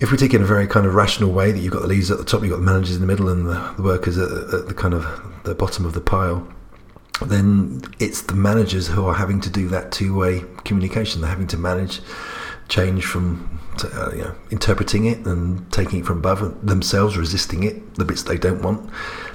If 0.00 0.10
we 0.10 0.16
take 0.16 0.32
it 0.32 0.36
in 0.36 0.42
a 0.42 0.46
very 0.46 0.66
kind 0.66 0.86
of 0.86 0.94
rational 0.94 1.30
way, 1.30 1.52
that 1.52 1.58
you've 1.58 1.74
got 1.74 1.82
the 1.82 1.88
leaders 1.88 2.10
at 2.10 2.16
the 2.16 2.24
top, 2.24 2.40
you've 2.40 2.50
got 2.50 2.56
the 2.56 2.62
managers 2.62 2.94
in 2.94 3.02
the 3.02 3.06
middle, 3.06 3.28
and 3.28 3.46
the, 3.46 3.74
the 3.76 3.82
workers 3.82 4.16
at, 4.16 4.30
at 4.30 4.66
the 4.66 4.74
kind 4.74 4.94
of 4.94 5.04
the 5.44 5.54
bottom 5.54 5.84
of 5.84 5.92
the 5.92 6.00
pile 6.00 6.50
then 7.26 7.82
it's 7.98 8.22
the 8.22 8.34
managers 8.34 8.88
who 8.88 9.04
are 9.04 9.14
having 9.14 9.40
to 9.42 9.50
do 9.50 9.68
that 9.68 9.92
two-way 9.92 10.42
communication. 10.64 11.20
They're 11.20 11.30
having 11.30 11.46
to 11.48 11.58
manage 11.58 12.00
change 12.70 13.04
from 13.04 13.60
uh, 13.84 14.10
you 14.12 14.22
know, 14.22 14.34
interpreting 14.50 15.04
it 15.04 15.18
and 15.26 15.70
taking 15.72 16.00
it 16.00 16.06
from 16.06 16.18
above 16.18 16.66
themselves, 16.66 17.16
resisting 17.16 17.62
it, 17.64 17.94
the 17.96 18.04
bits 18.04 18.22
they 18.22 18.38
don't 18.38 18.62
want. 18.62 18.90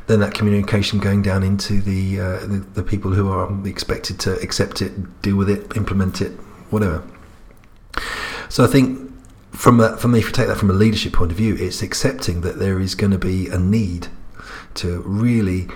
Then 0.07 0.19
that 0.21 0.33
communication 0.33 0.99
going 0.99 1.21
down 1.21 1.43
into 1.43 1.81
the, 1.81 2.19
uh, 2.19 2.39
the, 2.39 2.65
the 2.73 2.83
people 2.83 3.11
who 3.11 3.29
are 3.29 3.67
expected 3.67 4.19
to 4.21 4.33
accept 4.39 4.81
it, 4.81 5.21
deal 5.21 5.35
with 5.35 5.49
it, 5.49 5.75
implement 5.75 6.21
it, 6.21 6.31
whatever. 6.69 7.03
So 8.49 8.63
I 8.63 8.67
think 8.67 9.11
from 9.51 9.77
that, 9.77 9.99
from 9.99 10.15
if 10.15 10.25
you 10.25 10.31
take 10.31 10.47
that 10.47 10.57
from 10.57 10.69
a 10.69 10.73
leadership 10.73 11.13
point 11.13 11.31
of 11.31 11.37
view, 11.37 11.55
it's 11.55 11.81
accepting 11.81 12.41
that 12.41 12.59
there 12.59 12.79
is 12.79 12.95
going 12.95 13.11
to 13.11 13.17
be 13.17 13.47
a 13.47 13.57
need 13.57 14.07
to 14.75 15.01
really 15.01 15.67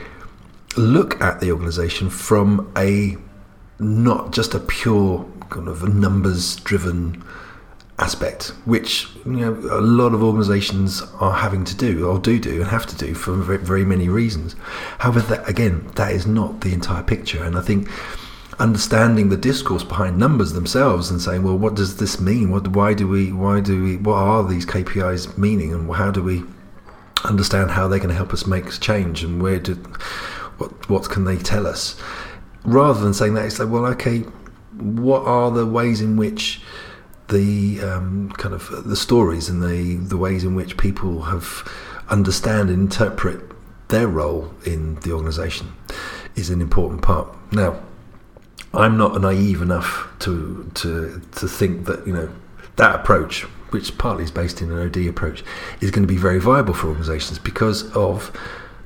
look 0.78 1.20
at 1.22 1.40
the 1.40 1.52
organisation 1.52 2.10
from 2.10 2.72
a 2.78 3.18
not 3.80 4.32
just 4.32 4.54
a 4.54 4.60
pure 4.60 5.26
kind 5.50 5.68
of 5.68 5.94
numbers 5.94 6.58
driven 6.58 7.24
aspect, 8.00 8.48
which 8.66 9.08
you 9.26 9.32
know 9.32 9.54
a 9.72 9.82
lot 9.82 10.14
of 10.14 10.24
organisations 10.24 11.02
are 11.20 11.34
having 11.34 11.66
to 11.66 11.76
do 11.76 12.08
or 12.08 12.18
do 12.18 12.40
do 12.40 12.62
and 12.62 12.70
have 12.70 12.86
to 12.88 12.96
do 12.96 13.14
for 13.14 13.34
very, 13.34 13.58
very 13.58 13.86
many 13.86 14.10
reasons. 14.10 14.56
However, 15.00 15.20
that, 15.22 15.48
again, 15.48 15.90
that 15.96 16.12
is 16.14 16.26
not 16.26 16.62
the 16.62 16.74
entire 16.74 17.04
picture, 17.04 17.44
and 17.44 17.58
I 17.58 17.62
think 17.62 17.90
understanding 18.60 19.30
the 19.30 19.38
discourse 19.38 19.84
behind 19.84 20.18
numbers 20.18 20.52
themselves 20.52 21.10
and 21.10 21.22
saying, 21.22 21.44
well, 21.44 21.58
what 21.58 21.76
does 21.76 21.96
this 21.96 22.20
mean? 22.20 22.52
What, 22.52 22.68
why 22.70 22.94
do 22.94 23.08
we? 23.08 23.32
Why 23.32 23.60
do 23.60 23.84
we? 23.84 23.98
What 23.98 24.16
are 24.16 24.48
these 24.48 24.66
KPIs 24.66 25.38
meaning, 25.38 25.74
and 25.74 25.94
how 25.94 26.12
do 26.12 26.24
we 26.24 26.44
understand 27.26 27.72
how 27.72 27.88
they're 27.88 28.00
going 28.00 28.10
to 28.10 28.16
help 28.16 28.34
us 28.34 28.48
make 28.48 28.80
change, 28.80 29.24
and 29.24 29.42
where 29.42 29.60
do 29.60 29.76
what 30.58 30.90
what 30.90 31.10
can 31.10 31.26
they 31.26 31.38
tell 31.38 31.68
us? 31.68 32.00
Rather 32.64 33.00
than 33.00 33.14
saying 33.14 33.34
that, 33.34 33.46
it's 33.46 33.60
like, 33.60 33.70
well, 33.70 33.86
okay, 33.86 34.20
what 34.78 35.24
are 35.26 35.52
the 35.52 35.66
ways 35.66 36.02
in 36.02 36.18
which 36.18 36.62
the 37.30 37.80
um, 37.82 38.32
kind 38.38 38.54
of 38.54 38.88
the 38.88 38.96
stories 38.96 39.50
and 39.50 39.62
the 39.62 39.96
the 39.96 40.18
ways 40.18 40.44
in 40.44 40.56
which 40.56 40.78
people 40.78 41.24
have 41.24 41.68
understand 42.10 42.70
and 42.70 42.84
interpret 42.84 43.42
their 43.90 44.08
role 44.08 44.54
in 44.66 44.96
the 45.02 45.12
organisation 45.12 45.72
is 46.36 46.50
an 46.50 46.62
important 46.62 47.02
part. 47.02 47.28
Now, 47.52 47.80
I'm 48.74 48.98
not 48.98 49.20
naive 49.22 49.62
enough 49.62 50.08
to 50.20 50.70
to 50.76 51.22
to 51.36 51.48
think 51.48 51.86
that 51.86 52.06
you 52.06 52.14
know 52.14 52.30
that 52.76 52.96
approach, 52.96 53.42
which 53.72 53.98
partly 53.98 54.24
is 54.24 54.32
based 54.32 54.62
in 54.62 54.72
an 54.72 54.80
OD 54.86 55.08
approach, 55.08 55.44
is 55.82 55.92
going 55.92 56.08
to 56.08 56.14
be 56.14 56.20
very 56.20 56.40
viable 56.40 56.74
for 56.74 56.88
organisations 56.88 57.40
because 57.40 57.92
of 57.96 58.32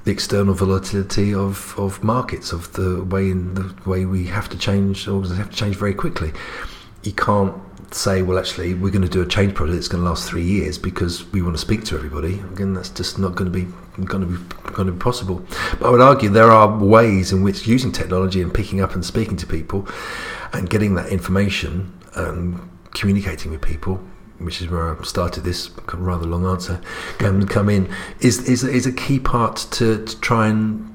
the 0.03 0.11
external 0.11 0.53
volatility 0.53 1.33
of, 1.33 1.73
of 1.77 2.03
markets, 2.03 2.51
of 2.51 2.73
the 2.73 3.03
way 3.05 3.29
in 3.29 3.53
the 3.53 3.73
way 3.85 4.05
we 4.05 4.25
have 4.25 4.49
to 4.49 4.57
change, 4.57 5.07
organizations 5.07 5.37
have 5.37 5.49
to 5.49 5.55
change 5.55 5.75
very 5.77 5.93
quickly. 5.93 6.33
You 7.03 7.11
can't 7.13 7.53
say, 7.93 8.21
well, 8.21 8.39
actually, 8.39 8.73
we're 8.73 8.91
going 8.91 9.03
to 9.03 9.09
do 9.09 9.21
a 9.21 9.25
change 9.25 9.53
project 9.53 9.75
that's 9.75 9.87
going 9.87 10.03
to 10.03 10.09
last 10.09 10.27
three 10.27 10.43
years 10.43 10.77
because 10.77 11.31
we 11.31 11.41
want 11.41 11.55
to 11.55 11.61
speak 11.61 11.83
to 11.85 11.95
everybody. 11.95 12.39
Again, 12.39 12.73
that's 12.73 12.89
just 12.89 13.19
not 13.19 13.35
going 13.35 13.51
to 13.51 13.57
be 13.57 13.71
going 14.05 14.21
to 14.21 14.37
be 14.37 14.71
going 14.73 14.87
to 14.87 14.93
be 14.93 14.99
possible. 14.99 15.45
But 15.79 15.87
I 15.87 15.89
would 15.89 16.01
argue 16.01 16.29
there 16.29 16.51
are 16.51 16.77
ways 16.77 17.31
in 17.31 17.43
which 17.43 17.67
using 17.67 17.91
technology 17.91 18.41
and 18.41 18.53
picking 18.53 18.81
up 18.81 18.95
and 18.95 19.05
speaking 19.05 19.37
to 19.37 19.47
people 19.47 19.87
and 20.51 20.69
getting 20.69 20.95
that 20.95 21.09
information 21.09 21.93
and 22.15 22.59
communicating 22.93 23.51
with 23.51 23.61
people 23.61 23.99
which 24.39 24.61
is 24.61 24.69
where 24.69 24.99
I 24.99 25.03
started 25.03 25.43
this 25.43 25.69
rather 25.93 26.25
long 26.25 26.45
answer, 26.45 26.81
come 27.17 27.45
come 27.47 27.69
in 27.69 27.89
is 28.19 28.47
is 28.47 28.63
is 28.63 28.85
a 28.85 28.91
key 28.91 29.19
part 29.19 29.55
to, 29.71 30.03
to 30.05 30.19
try 30.19 30.47
and 30.47 30.92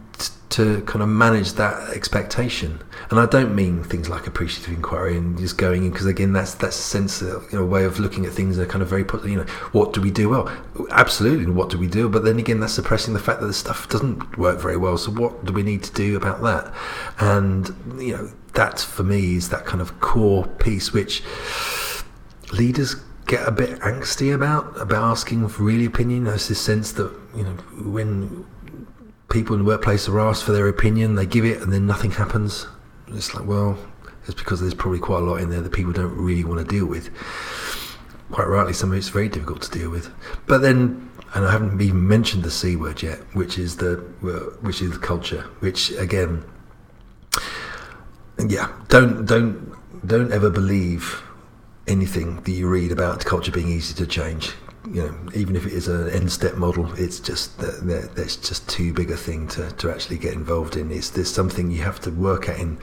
to 0.50 0.80
kind 0.82 1.02
of 1.02 1.08
manage 1.08 1.52
that 1.54 1.90
expectation. 1.90 2.80
And 3.10 3.20
I 3.20 3.26
don't 3.26 3.54
mean 3.54 3.84
things 3.84 4.08
like 4.08 4.26
appreciative 4.26 4.74
inquiry 4.74 5.16
and 5.16 5.38
just 5.38 5.58
going 5.58 5.84
in 5.84 5.90
because 5.90 6.06
again 6.06 6.32
that's 6.32 6.54
that's 6.54 6.78
a 6.78 6.82
sense 6.82 7.22
of, 7.22 7.50
you 7.52 7.58
know 7.58 7.64
way 7.64 7.84
of 7.84 7.98
looking 7.98 8.26
at 8.26 8.32
things 8.32 8.56
that 8.56 8.64
are 8.64 8.66
kind 8.66 8.82
of 8.82 8.88
very 8.88 9.04
you 9.30 9.36
know 9.36 9.46
what 9.72 9.92
do 9.92 10.00
we 10.00 10.10
do 10.10 10.28
well 10.28 10.50
absolutely 10.90 11.46
what 11.46 11.68
do 11.70 11.78
we 11.78 11.86
do 11.86 12.08
but 12.08 12.24
then 12.24 12.38
again 12.38 12.60
that's 12.60 12.72
suppressing 12.72 13.14
the 13.14 13.20
fact 13.20 13.40
that 13.40 13.46
the 13.46 13.52
stuff 13.52 13.88
doesn't 13.88 14.36
work 14.38 14.58
very 14.60 14.76
well 14.76 14.96
so 14.96 15.10
what 15.12 15.44
do 15.44 15.52
we 15.52 15.62
need 15.62 15.82
to 15.82 15.92
do 15.92 16.16
about 16.16 16.42
that 16.42 16.74
and 17.18 17.68
you 18.02 18.16
know 18.16 18.30
that 18.54 18.80
for 18.80 19.04
me 19.04 19.36
is 19.36 19.50
that 19.50 19.64
kind 19.64 19.80
of 19.80 20.00
core 20.00 20.46
piece 20.58 20.92
which 20.92 21.22
leaders 22.52 22.96
get 23.28 23.46
a 23.46 23.52
bit 23.52 23.78
angsty 23.80 24.34
about 24.34 24.80
about 24.80 25.04
asking 25.04 25.46
for 25.48 25.62
really 25.62 25.84
opinion. 25.84 26.24
There's 26.24 26.48
this 26.48 26.60
sense 26.60 26.92
that 26.92 27.12
you 27.36 27.44
know 27.44 27.52
when 27.92 28.44
people 29.28 29.54
in 29.54 29.62
the 29.62 29.66
workplace 29.66 30.08
are 30.08 30.20
asked 30.20 30.44
for 30.44 30.52
their 30.52 30.68
opinion, 30.68 31.14
they 31.14 31.26
give 31.26 31.44
it, 31.44 31.60
and 31.60 31.72
then 31.72 31.86
nothing 31.86 32.12
happens. 32.12 32.66
It's 33.08 33.34
like, 33.34 33.46
well, 33.46 33.78
it's 34.24 34.34
because 34.34 34.60
there's 34.60 34.74
probably 34.74 34.98
quite 34.98 35.22
a 35.22 35.24
lot 35.24 35.36
in 35.36 35.50
there 35.50 35.60
that 35.60 35.72
people 35.72 35.92
don't 35.92 36.16
really 36.16 36.44
want 36.44 36.60
to 36.60 36.64
deal 36.64 36.86
with. 36.86 37.10
Quite 38.30 38.46
rightly, 38.46 38.72
some 38.72 38.92
of 38.92 38.98
it's 38.98 39.08
very 39.08 39.28
difficult 39.28 39.62
to 39.62 39.70
deal 39.70 39.90
with. 39.90 40.10
But 40.46 40.58
then, 40.58 41.10
and 41.34 41.46
I 41.46 41.52
haven't 41.52 41.80
even 41.80 42.06
mentioned 42.06 42.42
the 42.42 42.50
c 42.50 42.76
word 42.76 43.02
yet, 43.02 43.18
which 43.34 43.58
is 43.58 43.76
the 43.78 43.96
which 44.60 44.82
is 44.82 44.92
the 44.92 44.98
culture, 44.98 45.42
which 45.60 45.90
again, 45.92 46.44
yeah, 48.38 48.70
don't 48.88 49.24
don't 49.24 49.74
don't 50.06 50.30
ever 50.30 50.50
believe 50.50 51.22
anything 51.86 52.36
that 52.42 52.50
you 52.50 52.68
read 52.68 52.92
about 52.92 53.24
culture 53.24 53.50
being 53.50 53.68
easy 53.68 53.94
to 53.94 54.06
change. 54.06 54.52
You 54.90 55.02
know, 55.02 55.14
even 55.34 55.54
if 55.54 55.66
it 55.66 55.72
is 55.72 55.88
an 55.88 56.08
end 56.10 56.32
step 56.32 56.54
model, 56.54 56.92
it's 56.94 57.20
just 57.20 57.58
that 57.58 58.12
that's 58.14 58.36
just 58.36 58.68
too 58.68 58.92
big 58.92 59.10
a 59.10 59.16
thing 59.16 59.46
to, 59.48 59.70
to 59.72 59.90
actually 59.90 60.18
get 60.18 60.32
involved 60.32 60.76
in. 60.76 60.90
It's 60.90 61.10
there's 61.10 61.30
something 61.30 61.70
you 61.70 61.82
have 61.82 62.00
to 62.00 62.10
work 62.10 62.48
at 62.48 62.58
in 62.58 62.78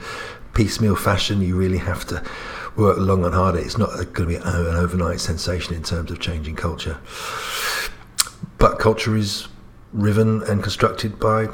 piecemeal 0.54 0.96
fashion. 0.96 1.40
You 1.40 1.56
really 1.56 1.78
have 1.78 2.06
to 2.06 2.22
work 2.76 2.98
long 2.98 3.24
and 3.24 3.34
hard. 3.34 3.56
It's 3.56 3.78
not 3.78 3.90
going 4.12 4.14
to 4.14 4.26
be 4.26 4.36
an 4.36 4.76
overnight 4.76 5.20
sensation 5.20 5.74
in 5.74 5.82
terms 5.82 6.10
of 6.10 6.20
changing 6.20 6.56
culture. 6.56 6.98
But 8.58 8.78
culture 8.78 9.16
is 9.16 9.48
riven 9.92 10.42
and 10.44 10.62
constructed 10.62 11.18
by 11.18 11.48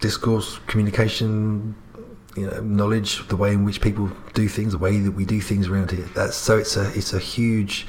discourse, 0.00 0.58
communication, 0.66 1.74
you 2.36 2.46
know 2.46 2.60
knowledge, 2.60 3.26
the 3.28 3.36
way 3.36 3.52
in 3.52 3.64
which 3.64 3.80
people 3.80 4.10
do 4.32 4.48
things, 4.48 4.72
the 4.72 4.78
way 4.78 4.98
that 5.00 5.12
we 5.12 5.24
do 5.24 5.40
things 5.40 5.68
around 5.68 5.90
here. 5.90 6.08
That's 6.14 6.36
so 6.36 6.58
it's 6.58 6.76
a 6.76 6.92
it's 6.94 7.12
a 7.12 7.18
huge 7.18 7.86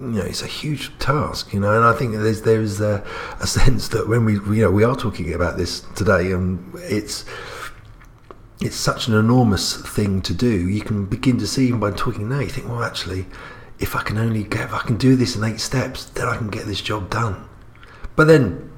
you 0.00 0.06
know 0.06 0.22
it's 0.22 0.42
a 0.42 0.46
huge 0.46 0.96
task 0.98 1.52
you 1.52 1.60
know 1.60 1.74
and 1.74 1.84
I 1.84 1.92
think 1.92 2.12
there's 2.12 2.42
there's 2.42 2.80
a, 2.80 3.04
a 3.40 3.46
sense 3.46 3.88
that 3.88 4.08
when 4.08 4.24
we 4.24 4.34
you 4.34 4.62
know 4.62 4.70
we 4.70 4.84
are 4.84 4.96
talking 4.96 5.32
about 5.32 5.56
this 5.56 5.80
today 5.94 6.32
and 6.32 6.72
it's 6.76 7.24
it's 8.60 8.76
such 8.76 9.06
an 9.06 9.12
enormous 9.14 9.76
thing 9.76 10.22
to 10.22 10.32
do. 10.32 10.66
You 10.66 10.80
can 10.80 11.04
begin 11.04 11.36
to 11.38 11.46
see 11.46 11.68
even 11.68 11.78
by 11.78 11.90
talking 11.90 12.28
now 12.28 12.40
you 12.40 12.48
think 12.48 12.68
well 12.68 12.82
actually 12.82 13.26
if 13.78 13.94
I 13.94 14.02
can 14.02 14.16
only 14.16 14.44
get 14.44 14.62
if 14.62 14.74
I 14.74 14.80
can 14.80 14.96
do 14.96 15.16
this 15.16 15.36
in 15.36 15.44
eight 15.44 15.60
steps 15.60 16.06
then 16.06 16.26
I 16.26 16.36
can 16.36 16.48
get 16.48 16.66
this 16.66 16.80
job 16.80 17.10
done. 17.10 17.48
But 18.16 18.26
then 18.26 18.70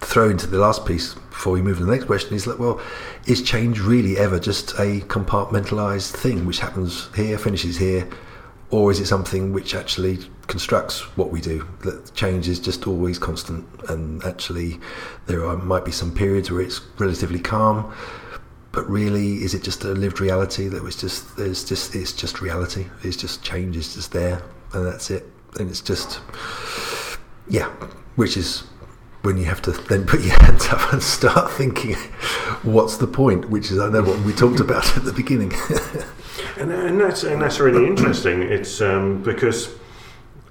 throw 0.00 0.30
into 0.30 0.46
the 0.46 0.58
last 0.58 0.86
piece 0.86 1.14
before 1.14 1.52
we 1.52 1.60
move 1.60 1.78
to 1.78 1.84
the 1.84 1.90
next 1.90 2.04
question 2.04 2.34
is 2.34 2.46
like, 2.46 2.58
well, 2.58 2.80
is 3.26 3.42
change 3.42 3.80
really 3.80 4.16
ever 4.16 4.38
just 4.38 4.70
a 4.74 5.00
compartmentalized 5.06 6.12
thing 6.12 6.46
which 6.46 6.60
happens 6.60 7.08
here, 7.14 7.36
finishes 7.36 7.76
here, 7.76 8.08
or 8.70 8.90
is 8.90 9.00
it 9.00 9.06
something 9.06 9.52
which 9.52 9.74
actually 9.74 10.18
constructs 10.46 11.00
what 11.16 11.30
we 11.30 11.40
do? 11.40 11.66
That 11.84 12.12
change 12.14 12.48
is 12.48 12.60
just 12.60 12.86
always 12.86 13.18
constant, 13.18 13.66
and 13.88 14.22
actually, 14.24 14.78
there 15.26 15.44
are, 15.44 15.56
might 15.56 15.84
be 15.84 15.92
some 15.92 16.14
periods 16.14 16.50
where 16.50 16.60
it's 16.60 16.80
relatively 16.98 17.38
calm, 17.38 17.94
but 18.72 18.88
really, 18.88 19.42
is 19.42 19.54
it 19.54 19.62
just 19.62 19.84
a 19.84 19.88
lived 19.88 20.20
reality 20.20 20.68
that 20.68 20.82
was 20.82 20.96
just 20.96 21.36
there's 21.36 21.64
just 21.64 21.94
it's 21.94 22.12
just 22.12 22.40
reality? 22.40 22.86
It's 23.02 23.16
just 23.16 23.42
change 23.42 23.76
is 23.76 23.94
just 23.94 24.12
there, 24.12 24.42
and 24.74 24.86
that's 24.86 25.10
it, 25.10 25.26
and 25.58 25.70
it's 25.70 25.80
just 25.80 26.20
yeah, 27.48 27.68
which 28.16 28.36
is 28.36 28.64
when 29.22 29.36
you 29.36 29.44
have 29.44 29.62
to 29.62 29.72
then 29.72 30.06
put 30.06 30.20
your 30.20 30.34
hands 30.42 30.66
up 30.68 30.92
and 30.92 31.02
start 31.02 31.50
thinking, 31.52 31.94
what's 32.62 32.98
the 32.98 33.06
point? 33.06 33.50
Which 33.50 33.70
is, 33.70 33.78
I 33.78 33.88
know 33.88 34.02
what 34.02 34.18
we 34.20 34.32
talked 34.32 34.60
about 34.60 34.96
at 34.96 35.04
the 35.04 35.12
beginning. 35.12 35.52
and, 36.58 36.72
and, 36.72 37.00
that's, 37.00 37.22
and 37.22 37.40
that's 37.40 37.60
really 37.60 37.86
interesting. 37.86 38.42
It's 38.42 38.80
um, 38.80 39.22
because 39.22 39.74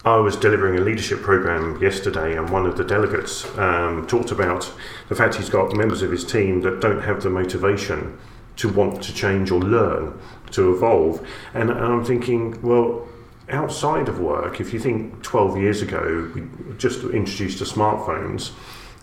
I 0.05 0.15
was 0.17 0.37
delivering 0.37 0.77
a 0.79 0.81
leadership 0.81 1.21
program 1.21 1.81
yesterday, 1.81 2.37
and 2.37 2.49
one 2.49 2.65
of 2.65 2.77
the 2.77 2.83
delegates 2.83 3.45
um, 3.57 4.07
talked 4.07 4.31
about 4.31 4.71
the 5.09 5.15
fact 5.15 5.35
he's 5.35 5.49
got 5.49 5.75
members 5.75 6.01
of 6.01 6.11
his 6.11 6.23
team 6.23 6.61
that 6.61 6.79
don't 6.79 7.01
have 7.01 7.23
the 7.23 7.29
motivation 7.29 8.17
to 8.57 8.69
want 8.69 9.03
to 9.03 9.13
change 9.13 9.51
or 9.51 9.59
learn, 9.59 10.17
to 10.51 10.73
evolve. 10.73 11.27
And, 11.53 11.69
and 11.69 11.79
I'm 11.79 12.05
thinking, 12.05 12.61
well, 12.61 13.07
outside 13.49 14.07
of 14.07 14.19
work, 14.19 14.59
if 14.59 14.73
you 14.73 14.79
think 14.79 15.21
12 15.23 15.57
years 15.57 15.81
ago, 15.81 16.31
we 16.33 16.43
just 16.77 17.03
introduced 17.03 17.59
to 17.59 17.65
smartphones, 17.65 18.51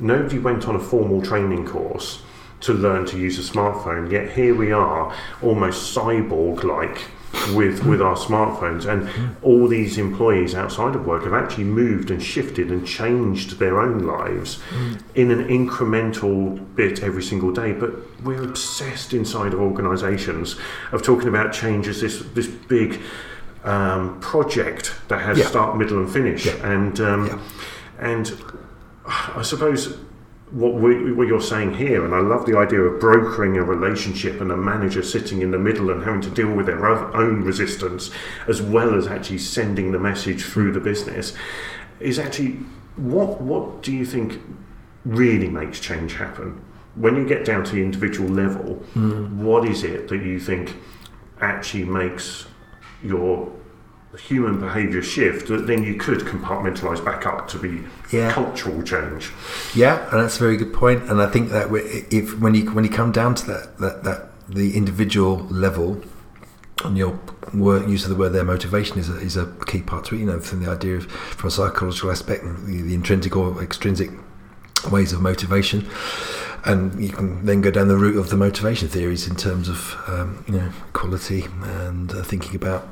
nobody 0.01 0.39
went 0.39 0.67
on 0.67 0.75
a 0.75 0.81
formal 0.81 1.23
training 1.23 1.67
course 1.67 2.23
to 2.65 2.73
learn 2.73 3.05
to 3.07 3.19
use 3.19 3.39
a 3.39 3.53
smartphone, 3.53 4.11
yet 4.11 4.31
here 4.33 4.55
we 4.55 4.73
are, 4.73 5.15
almost 5.43 5.95
cyborg 5.97 6.65
like. 6.65 6.99
With, 7.53 7.85
with 7.85 8.01
our 8.01 8.15
smartphones, 8.15 8.87
and 8.87 9.11
all 9.43 9.67
these 9.67 9.99
employees 9.99 10.55
outside 10.55 10.95
of 10.95 11.05
work 11.05 11.25
have 11.25 11.35
actually 11.35 11.65
moved 11.65 12.13
and 12.13 12.23
shifted 12.23 12.71
and 12.71 12.87
changed 12.87 13.59
their 13.59 13.81
own 13.81 13.99
lives 14.07 14.63
in 15.17 15.33
an 15.33 15.49
incremental 15.49 16.65
bit 16.77 17.03
every 17.03 17.25
single 17.25 17.51
day. 17.53 17.73
But 17.73 17.91
we're 18.23 18.43
obsessed 18.45 19.13
inside 19.13 19.53
of 19.53 19.61
organisations 19.61 20.55
of 20.93 21.03
talking 21.03 21.27
about 21.29 21.53
change 21.53 21.89
as 21.89 22.01
this 22.01 22.21
this 22.35 22.47
big 22.47 23.01
um, 23.65 24.21
project 24.21 24.95
that 25.09 25.21
has 25.23 25.37
Yeah. 25.39 25.47
start, 25.47 25.77
middle, 25.77 25.99
and 25.99 26.09
finish. 26.11 26.47
Yeah. 26.47 26.55
And 26.73 27.01
um, 27.01 27.27
Yeah. 27.27 27.39
and 27.99 28.33
I 29.07 29.43
suppose 29.43 29.99
what, 30.55 30.75
we, 30.75 31.13
what 31.13 31.27
you're 31.27 31.41
saying 31.41 31.75
here, 31.75 32.05
and 32.05 32.15
I 32.15 32.21
love 32.21 32.47
the 32.47 32.57
idea 32.57 32.81
of 32.81 33.01
brokering 33.01 33.57
a 33.57 33.65
relationship 33.65 34.41
and 34.41 34.53
a 34.53 34.57
manager 34.57 35.03
sitting 35.03 35.43
in 35.43 35.51
the 35.51 35.59
middle 35.59 35.91
and 35.91 36.05
having 36.05 36.21
to 36.21 36.31
deal 36.31 36.53
with 36.53 36.67
their 36.67 36.87
own 36.87 37.43
resistance, 37.43 38.11
as 38.47 38.63
well 38.63 38.95
as 38.95 39.09
actually 39.09 39.39
sending 39.39 39.91
the 39.91 39.99
message 39.99 40.45
through 40.45 40.73
the 40.73 40.79
business, 40.79 41.35
is 41.99 42.21
actually 42.21 42.59
what 42.97 43.41
what 43.41 43.83
do 43.83 43.93
you 43.93 44.07
think 44.07 44.41
really 45.05 45.49
makes 45.49 45.81
change 45.81 46.15
happen? 46.15 46.65
When 46.95 47.17
you 47.17 47.27
get 47.27 47.45
down 47.45 47.65
to 47.65 47.73
the 47.73 47.83
individual 47.83 48.29
level, 48.31 48.75
hmm. 48.95 49.45
what 49.45 49.69
is 49.69 49.83
it 49.83 50.07
that 50.09 50.19
you 50.19 50.39
think 50.39 50.77
actually 51.41 51.85
makes 51.85 52.47
your 53.03 53.53
human 54.19 54.61
behaviour 54.61 55.03
shift 55.03 55.49
that 55.49 55.67
then 55.67 55.83
you 55.83 55.95
could 55.95 56.21
compartmentalise 56.21 57.05
back 57.05 57.27
up 57.27 57.49
to 57.49 57.59
be 57.59 57.83
Yeah. 58.11 58.33
cultural 58.33 58.83
change? 58.83 59.31
Yeah, 59.75 60.09
and 60.11 60.21
that's 60.23 60.37
a 60.37 60.41
very 60.41 60.57
good 60.57 60.73
point. 60.73 61.05
And 61.11 61.21
I 61.21 61.27
think 61.29 61.51
that 61.51 61.69
if 62.11 62.39
when 62.39 62.55
you 62.55 62.71
when 62.73 62.85
you 62.85 62.91
come 62.91 63.13
down 63.13 63.35
to 63.37 63.47
that 63.47 63.79
that, 63.79 64.05
that 64.05 64.29
the 64.49 64.77
individual 64.77 65.39
level, 65.51 66.01
and 66.85 66.97
your 66.99 67.19
word, 67.55 67.89
use 67.89 68.05
of 68.05 68.11
the 68.11 68.17
word 68.17 68.31
there, 68.31 68.45
motivation 68.45 68.99
is 68.99 69.09
a, 69.09 69.17
is 69.19 69.37
a 69.37 69.47
key 69.67 69.81
part 69.83 70.05
to 70.07 70.15
it. 70.17 70.19
You 70.19 70.27
know, 70.27 70.41
from 70.41 70.63
the 70.63 70.71
idea 70.71 70.97
of 70.97 71.11
from 71.11 71.49
a 71.49 71.51
psychological 71.51 72.11
aspect, 72.11 72.45
the, 72.67 72.83
the 72.83 72.95
intrinsic 72.95 73.37
or 73.37 73.63
extrinsic 73.63 74.11
ways 74.91 75.13
of 75.13 75.21
motivation, 75.23 75.89
and 76.65 77.03
you 77.03 77.09
can 77.11 77.45
then 77.47 77.61
go 77.63 77.71
down 77.71 77.89
the 77.89 77.97
route 77.97 78.17
of 78.19 78.29
the 78.31 78.37
motivation 78.37 78.89
theories 78.89 79.27
in 79.27 79.35
terms 79.37 79.69
of 79.69 79.97
um, 80.09 80.45
you 80.47 80.55
know 80.59 80.71
quality 80.93 81.45
and 81.63 82.13
uh, 82.13 82.23
thinking 82.23 82.55
about 82.55 82.87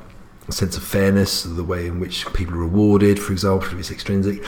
sense 0.49 0.77
of 0.77 0.83
fairness, 0.83 1.43
the 1.43 1.63
way 1.63 1.87
in 1.87 1.99
which 1.99 2.31
people 2.33 2.55
are 2.55 2.59
rewarded, 2.59 3.19
for 3.19 3.31
example, 3.31 3.67
if 3.67 3.79
it's 3.79 3.91
extrinsic. 3.91 4.43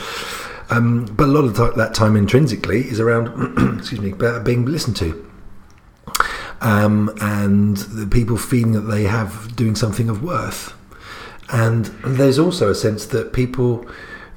Um, 0.70 1.06
but 1.06 1.24
a 1.24 1.32
lot 1.32 1.44
of 1.44 1.56
that 1.76 1.94
time 1.94 2.16
intrinsically 2.16 2.80
is 2.80 3.00
around, 3.00 3.78
excuse 3.78 4.00
me, 4.00 4.12
being 4.42 4.66
listened 4.66 4.96
to. 4.96 5.22
Um, 6.60 7.16
and 7.20 7.76
the 7.76 8.06
people 8.06 8.36
feeling 8.36 8.72
that 8.72 8.80
they 8.82 9.04
have 9.04 9.54
doing 9.56 9.76
something 9.76 10.08
of 10.08 10.22
worth. 10.22 10.74
And 11.50 11.86
there's 12.04 12.38
also 12.38 12.70
a 12.70 12.74
sense 12.74 13.06
that 13.06 13.32
people, 13.32 13.86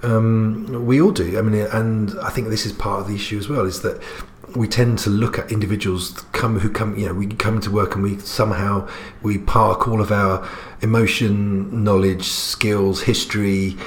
um, 0.03 0.85
we 0.85 1.01
all 1.01 1.11
do. 1.11 1.39
I 1.39 1.41
mean, 1.41 1.65
and 1.71 2.19
I 2.19 2.29
think 2.29 2.49
this 2.49 2.65
is 2.65 2.73
part 2.73 3.01
of 3.01 3.07
the 3.07 3.15
issue 3.15 3.37
as 3.37 3.49
well, 3.49 3.65
is 3.65 3.81
that 3.81 4.01
we 4.55 4.67
tend 4.67 4.99
to 4.99 5.09
look 5.09 5.37
at 5.39 5.51
individuals 5.51 6.11
come 6.31 6.59
who 6.59 6.69
come, 6.69 6.97
you 6.97 7.07
know, 7.07 7.13
we 7.13 7.27
come 7.27 7.59
to 7.61 7.71
work 7.71 7.95
and 7.95 8.03
we 8.03 8.19
somehow 8.19 8.87
we 9.21 9.37
park 9.37 9.87
all 9.87 10.01
of 10.01 10.11
our 10.11 10.47
emotion, 10.81 11.83
knowledge, 11.83 12.23
skills, 12.23 13.03
history 13.03 13.77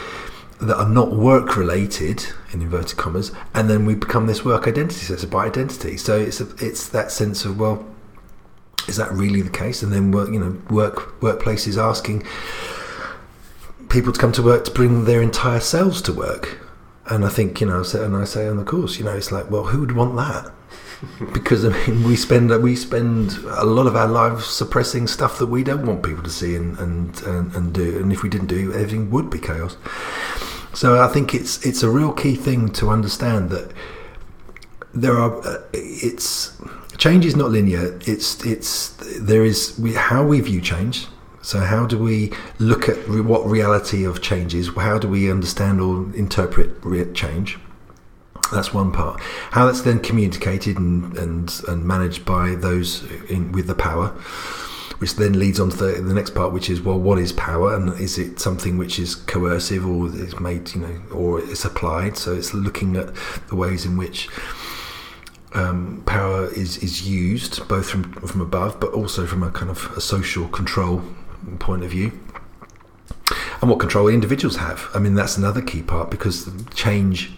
that 0.60 0.76
are 0.76 0.88
not 0.88 1.12
work 1.12 1.56
related 1.56 2.24
in 2.52 2.62
inverted 2.62 2.96
commas, 2.96 3.32
and 3.54 3.68
then 3.68 3.84
we 3.84 3.94
become 3.94 4.26
this 4.26 4.44
work 4.44 4.68
identity. 4.68 5.00
So 5.00 5.14
it's 5.14 5.24
about 5.24 5.46
identity. 5.46 5.96
So 5.96 6.16
it's 6.18 6.40
a, 6.40 6.48
it's 6.58 6.88
that 6.90 7.10
sense 7.10 7.44
of 7.44 7.58
well, 7.58 7.84
is 8.86 8.96
that 8.96 9.10
really 9.12 9.42
the 9.42 9.50
case? 9.50 9.82
And 9.82 9.92
then 9.92 10.12
work, 10.12 10.30
you 10.30 10.38
know, 10.38 10.56
work 10.70 11.20
workplaces 11.20 11.76
asking 11.76 12.24
people 13.88 14.12
to 14.12 14.18
come 14.18 14.32
to 14.32 14.42
work 14.42 14.64
to 14.64 14.70
bring 14.70 15.04
their 15.04 15.20
entire 15.20 15.60
selves 15.60 16.00
to 16.02 16.12
work. 16.12 16.58
And 17.06 17.24
I 17.24 17.28
think 17.28 17.60
you 17.60 17.66
know, 17.66 17.84
and 17.94 18.16
I 18.16 18.24
say 18.24 18.46
on 18.48 18.56
the 18.56 18.64
course, 18.64 18.98
you 18.98 19.04
know, 19.04 19.14
it's 19.16 19.32
like, 19.32 19.50
well, 19.50 19.64
who 19.64 19.80
would 19.80 19.92
want 19.92 20.16
that? 20.16 20.52
because 21.32 21.64
I 21.64 21.70
mean, 21.70 22.04
we 22.04 22.16
spend 22.16 22.50
we 22.62 22.76
spend 22.76 23.32
a 23.48 23.64
lot 23.64 23.86
of 23.86 23.96
our 23.96 24.06
lives 24.06 24.46
suppressing 24.46 25.06
stuff 25.06 25.38
that 25.38 25.46
we 25.46 25.64
don't 25.64 25.84
want 25.86 26.02
people 26.02 26.22
to 26.22 26.30
see 26.30 26.54
and 26.54 26.78
and, 26.78 27.20
and, 27.22 27.54
and 27.54 27.74
do. 27.74 27.98
And 27.98 28.12
if 28.12 28.22
we 28.22 28.28
didn't 28.28 28.48
do, 28.48 28.72
everything 28.72 29.10
would 29.10 29.30
be 29.30 29.38
chaos. 29.38 29.76
So 30.74 31.02
I 31.02 31.08
think 31.08 31.34
it's 31.34 31.64
it's 31.66 31.82
a 31.82 31.90
real 31.90 32.12
key 32.12 32.36
thing 32.36 32.70
to 32.74 32.90
understand 32.90 33.50
that 33.50 33.72
there 34.94 35.16
are 35.16 35.44
uh, 35.46 35.58
it's 35.72 36.56
change 36.98 37.26
is 37.26 37.36
not 37.36 37.50
linear. 37.50 37.98
It's 38.06 38.44
it's 38.44 38.90
there 39.20 39.44
is 39.44 39.78
we, 39.78 39.94
how 39.94 40.24
we 40.24 40.40
view 40.40 40.60
change. 40.60 41.06
So 41.42 41.58
how 41.58 41.86
do 41.86 41.98
we 41.98 42.32
look 42.58 42.88
at 42.88 42.96
re, 43.08 43.20
what 43.20 43.44
reality 43.44 44.04
of 44.04 44.22
change 44.22 44.54
is? 44.54 44.68
How 44.76 44.98
do 44.98 45.08
we 45.08 45.30
understand 45.30 45.80
or 45.80 46.14
interpret 46.14 46.70
re- 46.82 47.12
change? 47.12 47.58
That's 48.52 48.72
one 48.72 48.92
part. 48.92 49.20
How 49.50 49.66
that's 49.66 49.82
then 49.82 49.98
communicated 49.98 50.78
and, 50.78 51.16
and, 51.18 51.60
and 51.68 51.84
managed 51.84 52.24
by 52.24 52.54
those 52.54 53.02
in, 53.28 53.50
with 53.50 53.66
the 53.66 53.74
power, 53.74 54.08
which 54.98 55.16
then 55.16 55.38
leads 55.38 55.58
on 55.58 55.70
to 55.70 55.76
the, 55.76 56.02
the 56.02 56.14
next 56.14 56.34
part, 56.34 56.52
which 56.52 56.70
is 56.70 56.80
well, 56.80 56.98
what 56.98 57.18
is 57.18 57.32
power, 57.32 57.74
and 57.74 57.98
is 57.98 58.18
it 58.18 58.38
something 58.38 58.78
which 58.78 58.98
is 58.98 59.14
coercive 59.14 59.84
or 59.86 60.06
is 60.08 60.38
made, 60.38 60.72
you 60.74 60.82
know, 60.82 61.02
or 61.12 61.40
it's 61.40 61.64
applied? 61.64 62.16
So 62.16 62.34
it's 62.34 62.54
looking 62.54 62.96
at 62.96 63.14
the 63.48 63.56
ways 63.56 63.84
in 63.84 63.96
which 63.96 64.28
um, 65.54 66.02
power 66.06 66.46
is, 66.52 66.78
is 66.78 67.08
used, 67.08 67.66
both 67.68 67.88
from 67.88 68.12
from 68.12 68.42
above, 68.42 68.78
but 68.78 68.92
also 68.92 69.26
from 69.26 69.42
a 69.42 69.50
kind 69.50 69.70
of 69.70 69.90
a 69.96 70.00
social 70.00 70.46
control 70.48 71.02
point 71.58 71.84
of 71.84 71.90
view 71.90 72.12
and 73.60 73.70
what 73.70 73.78
control 73.78 74.08
individuals 74.08 74.56
have. 74.56 74.88
I 74.92 74.98
mean, 74.98 75.14
that's 75.14 75.36
another 75.36 75.62
key 75.62 75.82
part 75.82 76.10
because 76.10 76.50
change 76.74 77.32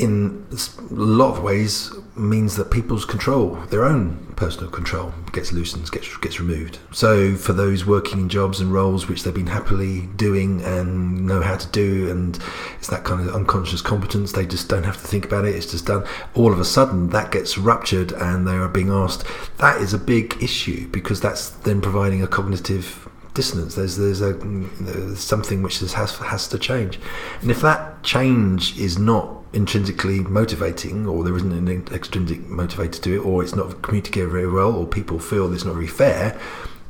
in 0.00 0.46
a 0.50 0.94
lot 0.94 1.36
of 1.36 1.42
ways 1.42 1.92
means 2.16 2.56
that 2.56 2.70
people's 2.70 3.04
control, 3.04 3.56
their 3.68 3.84
own 3.84 4.32
personal 4.34 4.70
control, 4.70 5.12
gets 5.32 5.52
loosened, 5.52 5.90
gets 5.90 6.16
gets 6.16 6.40
removed. 6.40 6.78
So 6.90 7.36
for 7.36 7.52
those 7.52 7.84
working 7.84 8.18
in 8.20 8.28
jobs 8.30 8.60
and 8.60 8.72
roles 8.72 9.08
which 9.08 9.22
they've 9.22 9.34
been 9.34 9.46
happily 9.46 10.06
doing 10.16 10.62
and 10.62 11.26
know 11.26 11.42
how 11.42 11.56
to 11.56 11.68
do, 11.68 12.10
and 12.10 12.38
it's 12.78 12.88
that 12.88 13.04
kind 13.04 13.20
of 13.20 13.34
unconscious 13.34 13.82
competence, 13.82 14.32
they 14.32 14.46
just 14.46 14.68
don't 14.70 14.84
have 14.84 14.96
to 14.96 15.06
think 15.06 15.26
about 15.26 15.44
it. 15.44 15.54
It's 15.54 15.70
just 15.70 15.86
done. 15.86 16.06
All 16.34 16.52
of 16.52 16.58
a 16.58 16.64
sudden, 16.64 17.10
that 17.10 17.30
gets 17.30 17.58
ruptured, 17.58 18.12
and 18.12 18.48
they 18.48 18.54
are 18.54 18.68
being 18.68 18.90
asked. 18.90 19.24
That 19.58 19.80
is 19.82 19.92
a 19.92 19.98
big 19.98 20.42
issue 20.42 20.88
because 20.88 21.20
that's 21.20 21.50
then 21.50 21.82
providing 21.82 22.22
a 22.22 22.26
cognitive 22.26 23.06
dissonance. 23.40 23.74
There's 23.74 23.96
there's 23.96 24.20
a 24.20 24.34
there's 24.34 25.20
something 25.20 25.62
which 25.62 25.78
has 25.80 25.94
has 25.94 26.48
to 26.48 26.58
change, 26.58 27.00
and 27.40 27.50
if 27.50 27.60
that 27.62 28.02
change 28.02 28.78
is 28.78 28.98
not 28.98 29.28
intrinsically 29.52 30.20
motivating, 30.20 31.06
or 31.06 31.24
there 31.24 31.36
isn't 31.36 31.52
an 31.52 31.68
extrinsic 31.90 32.40
motivator 32.48 33.00
to 33.02 33.16
it, 33.16 33.24
or 33.24 33.42
it's 33.42 33.54
not 33.54 33.80
communicated 33.82 34.28
very 34.28 34.46
well, 34.46 34.72
or 34.76 34.86
people 34.86 35.18
feel 35.18 35.52
it's 35.52 35.64
not 35.64 35.74
very 35.74 35.88
fair. 35.88 36.38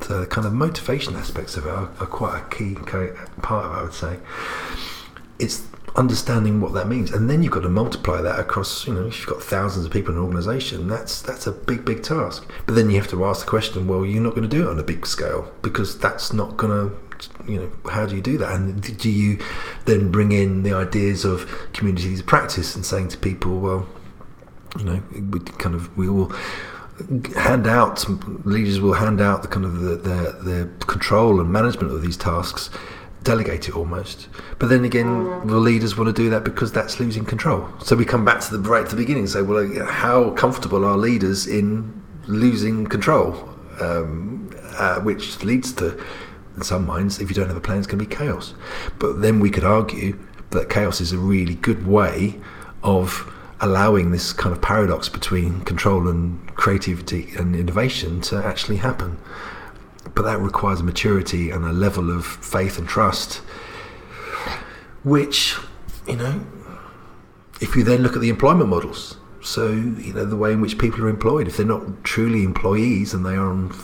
So 0.00 0.20
the 0.20 0.26
kind 0.26 0.46
of 0.46 0.52
motivation 0.52 1.14
aspects 1.14 1.56
of 1.56 1.66
it 1.66 1.70
are, 1.70 1.88
are 2.00 2.06
quite 2.06 2.40
a 2.40 2.44
key 2.54 2.74
part 2.74 3.64
of 3.66 3.72
it, 3.72 3.78
I 3.78 3.82
would 3.82 3.94
say. 3.94 4.18
It's 5.38 5.68
understanding 5.96 6.60
what 6.60 6.72
that 6.74 6.88
means, 6.88 7.10
and 7.10 7.28
then 7.28 7.42
you've 7.42 7.52
got 7.52 7.62
to 7.62 7.68
multiply 7.68 8.20
that 8.20 8.38
across. 8.38 8.86
You 8.86 8.94
know, 8.94 9.06
if 9.06 9.18
you've 9.18 9.28
got 9.28 9.42
thousands 9.42 9.86
of 9.86 9.92
people 9.92 10.12
in 10.12 10.18
an 10.18 10.24
organisation, 10.24 10.88
that's 10.88 11.22
that's 11.22 11.46
a 11.46 11.52
big, 11.52 11.84
big 11.84 12.02
task. 12.02 12.48
But 12.66 12.74
then 12.74 12.90
you 12.90 12.96
have 12.96 13.10
to 13.10 13.24
ask 13.24 13.44
the 13.44 13.50
question: 13.50 13.86
Well, 13.86 14.04
you're 14.04 14.22
not 14.22 14.30
going 14.30 14.48
to 14.48 14.56
do 14.56 14.68
it 14.68 14.70
on 14.70 14.78
a 14.78 14.84
big 14.84 15.06
scale 15.06 15.52
because 15.62 15.98
that's 15.98 16.32
not 16.32 16.56
going 16.56 16.90
to. 16.90 16.96
You 17.46 17.58
know, 17.60 17.90
how 17.90 18.06
do 18.06 18.16
you 18.16 18.22
do 18.22 18.38
that? 18.38 18.52
And 18.52 18.98
do 18.98 19.10
you 19.10 19.38
then 19.84 20.10
bring 20.10 20.32
in 20.32 20.62
the 20.62 20.72
ideas 20.72 21.26
of 21.26 21.46
communities 21.74 22.20
of 22.20 22.26
practice 22.26 22.74
and 22.74 22.86
saying 22.86 23.08
to 23.08 23.18
people, 23.18 23.60
well, 23.60 23.86
you 24.78 24.84
know, 24.84 25.02
we 25.30 25.40
kind 25.40 25.74
of 25.74 25.94
we 25.98 26.08
will 26.08 26.32
hand 27.36 27.66
out 27.66 28.04
leaders 28.46 28.80
will 28.80 28.94
hand 28.94 29.20
out 29.20 29.42
the 29.42 29.48
kind 29.48 29.64
of 29.64 29.80
the, 29.80 29.96
the, 29.96 30.38
the 30.42 30.84
control 30.86 31.40
and 31.40 31.50
management 31.50 31.92
of 31.92 32.02
these 32.02 32.16
tasks 32.16 32.70
delegate 33.22 33.68
it 33.68 33.76
almost. 33.76 34.28
But 34.58 34.68
then 34.68 34.84
again, 34.84 35.46
the 35.46 35.58
leaders 35.58 35.96
want 35.96 36.14
to 36.14 36.22
do 36.22 36.30
that 36.30 36.44
because 36.44 36.72
that's 36.72 36.98
losing 37.00 37.24
control. 37.24 37.68
So 37.82 37.96
we 37.96 38.04
come 38.04 38.24
back 38.24 38.40
to 38.40 38.56
the 38.56 38.68
right 38.68 38.84
at 38.84 38.90
the 38.90 38.96
beginning 38.96 39.24
and 39.24 39.30
say, 39.30 39.42
well, 39.42 39.86
how 39.86 40.30
comfortable 40.30 40.84
are 40.84 40.96
leaders 40.96 41.46
in 41.46 42.02
losing 42.26 42.86
control? 42.86 43.48
Um, 43.80 44.50
uh, 44.78 45.00
which 45.00 45.42
leads 45.42 45.72
to, 45.74 45.98
in 46.56 46.62
some 46.62 46.86
minds, 46.86 47.20
if 47.20 47.28
you 47.28 47.34
don't 47.34 47.48
have 47.48 47.56
a 47.56 47.60
plan, 47.60 47.78
it's 47.78 47.86
going 47.86 47.98
to 47.98 48.08
be 48.08 48.14
chaos. 48.14 48.54
But 48.98 49.20
then 49.20 49.40
we 49.40 49.50
could 49.50 49.64
argue 49.64 50.18
that 50.50 50.70
chaos 50.70 51.00
is 51.00 51.12
a 51.12 51.18
really 51.18 51.54
good 51.54 51.86
way 51.86 52.40
of 52.82 53.30
allowing 53.60 54.10
this 54.10 54.32
kind 54.32 54.54
of 54.54 54.62
paradox 54.62 55.08
between 55.08 55.60
control 55.62 56.08
and 56.08 56.54
creativity 56.54 57.30
and 57.36 57.54
innovation 57.54 58.20
to 58.22 58.36
actually 58.44 58.76
happen. 58.76 59.18
But 60.14 60.22
that 60.22 60.40
requires 60.40 60.82
maturity 60.82 61.50
and 61.50 61.64
a 61.64 61.72
level 61.72 62.14
of 62.14 62.26
faith 62.26 62.78
and 62.78 62.88
trust, 62.88 63.36
which, 65.02 65.56
you 66.06 66.16
know, 66.16 66.44
if 67.60 67.76
you 67.76 67.84
then 67.84 68.02
look 68.02 68.14
at 68.14 68.22
the 68.22 68.28
employment 68.28 68.70
models, 68.70 69.16
so 69.42 69.70
you 69.70 70.12
know 70.12 70.24
the 70.24 70.36
way 70.36 70.52
in 70.52 70.60
which 70.60 70.78
people 70.78 71.04
are 71.04 71.08
employed, 71.08 71.48
if 71.48 71.56
they're 71.56 71.66
not 71.66 72.04
truly 72.04 72.44
employees 72.44 73.14
and 73.14 73.24
they 73.24 73.34
are 73.34 73.50
on 73.50 73.74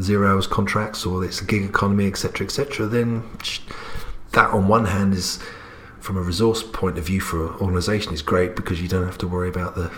zero 0.00 0.28
hours 0.28 0.46
contracts 0.46 1.06
or 1.06 1.24
it's 1.24 1.40
a 1.40 1.44
gig 1.44 1.62
economy, 1.62 2.06
etc., 2.06 2.46
etc., 2.46 2.86
then 2.86 3.22
that 4.32 4.50
on 4.50 4.68
one 4.68 4.86
hand 4.86 5.14
is 5.14 5.38
from 6.00 6.16
a 6.16 6.20
resource 6.20 6.62
point 6.62 6.98
of 6.98 7.04
view 7.04 7.20
for 7.20 7.46
an 7.46 7.60
organisation 7.60 8.12
is 8.12 8.22
great 8.22 8.54
because 8.54 8.80
you 8.80 8.88
don't 8.88 9.06
have 9.06 9.18
to 9.18 9.26
worry 9.26 9.48
about 9.48 9.74
the 9.74 9.90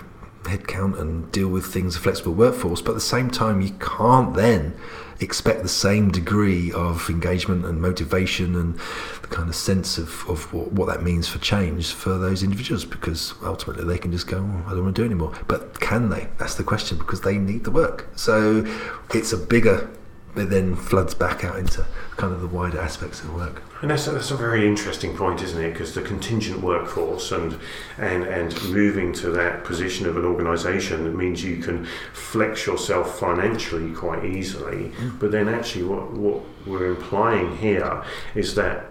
headcount 0.45 0.99
and 0.99 1.31
deal 1.33 1.49
with 1.49 1.67
things 1.67 1.97
a 1.97 2.01
flexible 2.01 2.33
workforce. 2.33 2.81
But 2.81 2.93
at 2.93 2.95
the 2.95 3.01
same 3.01 3.31
time, 3.31 3.61
you 3.61 3.73
can't 3.81 4.35
then 4.35 4.75
expect 5.21 5.63
the 5.63 5.69
same 5.69 6.11
degree 6.11 6.73
of 6.73 7.11
engagement 7.11 7.65
and 7.65 7.81
motivation 7.81 8.55
and 8.55 8.79
the 9.23 9.29
kind 9.29 9.49
of 9.49 9.55
sense 9.55 9.99
of, 9.99 10.25
of 10.29 10.53
what, 10.53 10.73
what 10.73 10.87
that 10.87 11.03
means 11.03 11.29
for 11.29 11.39
change 11.41 11.93
for 11.93 12.19
those 12.19 12.43
individuals 12.43 12.85
because 12.85 13.35
ultimately 13.43 13.85
they 13.85 13.99
can 13.99 14.13
just 14.13 14.27
go, 14.27 14.39
oh, 14.39 14.65
I 14.67 14.71
don't 14.71 14.85
want 14.85 14.97
to 14.97 15.03
do 15.03 15.05
anymore. 15.07 15.35
But 15.49 15.81
can 15.81 16.09
they? 16.09 16.29
That's 16.39 16.55
the 16.55 16.65
question 16.65 16.99
because 16.99 17.23
they 17.23 17.37
need 17.37 17.65
the 17.65 17.71
work. 17.71 18.09
So 18.15 18.65
it's 19.13 19.33
a 19.33 19.37
bigger 19.37 19.91
it 20.37 20.51
then 20.51 20.77
floods 20.77 21.15
back 21.15 21.45
out 21.45 21.59
into 21.59 21.85
kind 22.17 22.33
of 22.33 22.41
the 22.41 22.47
wider 22.47 22.81
aspects 22.81 23.23
of 23.23 23.35
work. 23.35 23.63
And 23.81 23.91
that's, 23.91 24.07
that's 24.07 24.31
a 24.31 24.37
very 24.37 24.67
interesting 24.67 25.17
point, 25.17 25.43
isn't 25.43 25.61
it? 25.61 25.73
Because 25.73 25.95
the 25.95 26.03
contingent 26.03 26.61
workforce 26.63 27.31
and, 27.31 27.59
and 27.97 28.25
and 28.25 28.71
moving 28.71 29.13
to 29.15 29.31
that 29.31 29.65
position 29.65 30.07
of 30.07 30.17
an 30.17 30.25
organisation 30.25 31.17
means 31.17 31.45
you 31.45 31.59
can 31.59 31.87
flex 32.13 32.67
yourself 32.67 33.19
financially 33.19 33.93
quite 33.93 34.25
easily. 34.25 34.91
Mm. 34.91 35.21
But 35.21 35.31
then 35.31 35.49
actually, 35.49 35.85
what 35.85 36.11
what 36.13 36.43
we're 36.67 36.87
implying 36.87 37.57
here 37.57 38.03
is 38.35 38.55
that 38.57 38.87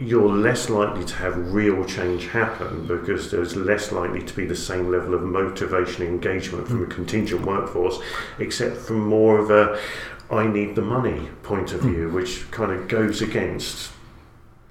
you're 0.00 0.28
less 0.28 0.70
likely 0.70 1.04
to 1.04 1.14
have 1.14 1.52
real 1.52 1.84
change 1.84 2.28
happen 2.28 2.86
because 2.86 3.32
there's 3.32 3.56
less 3.56 3.90
likely 3.90 4.22
to 4.22 4.32
be 4.32 4.46
the 4.46 4.54
same 4.54 4.92
level 4.92 5.12
of 5.12 5.22
motivation 5.22 6.02
and 6.02 6.12
engagement 6.12 6.68
from 6.68 6.84
a 6.84 6.86
mm. 6.86 6.90
contingent 6.90 7.44
workforce, 7.44 7.98
except 8.38 8.76
from 8.76 9.00
more 9.00 9.38
of 9.38 9.50
a 9.50 9.80
I 10.30 10.46
need 10.46 10.74
the 10.74 10.82
money 10.82 11.28
point 11.42 11.72
of 11.72 11.80
view, 11.82 12.08
hmm. 12.08 12.14
which 12.14 12.50
kind 12.50 12.72
of 12.72 12.88
goes 12.88 13.22
against 13.22 13.92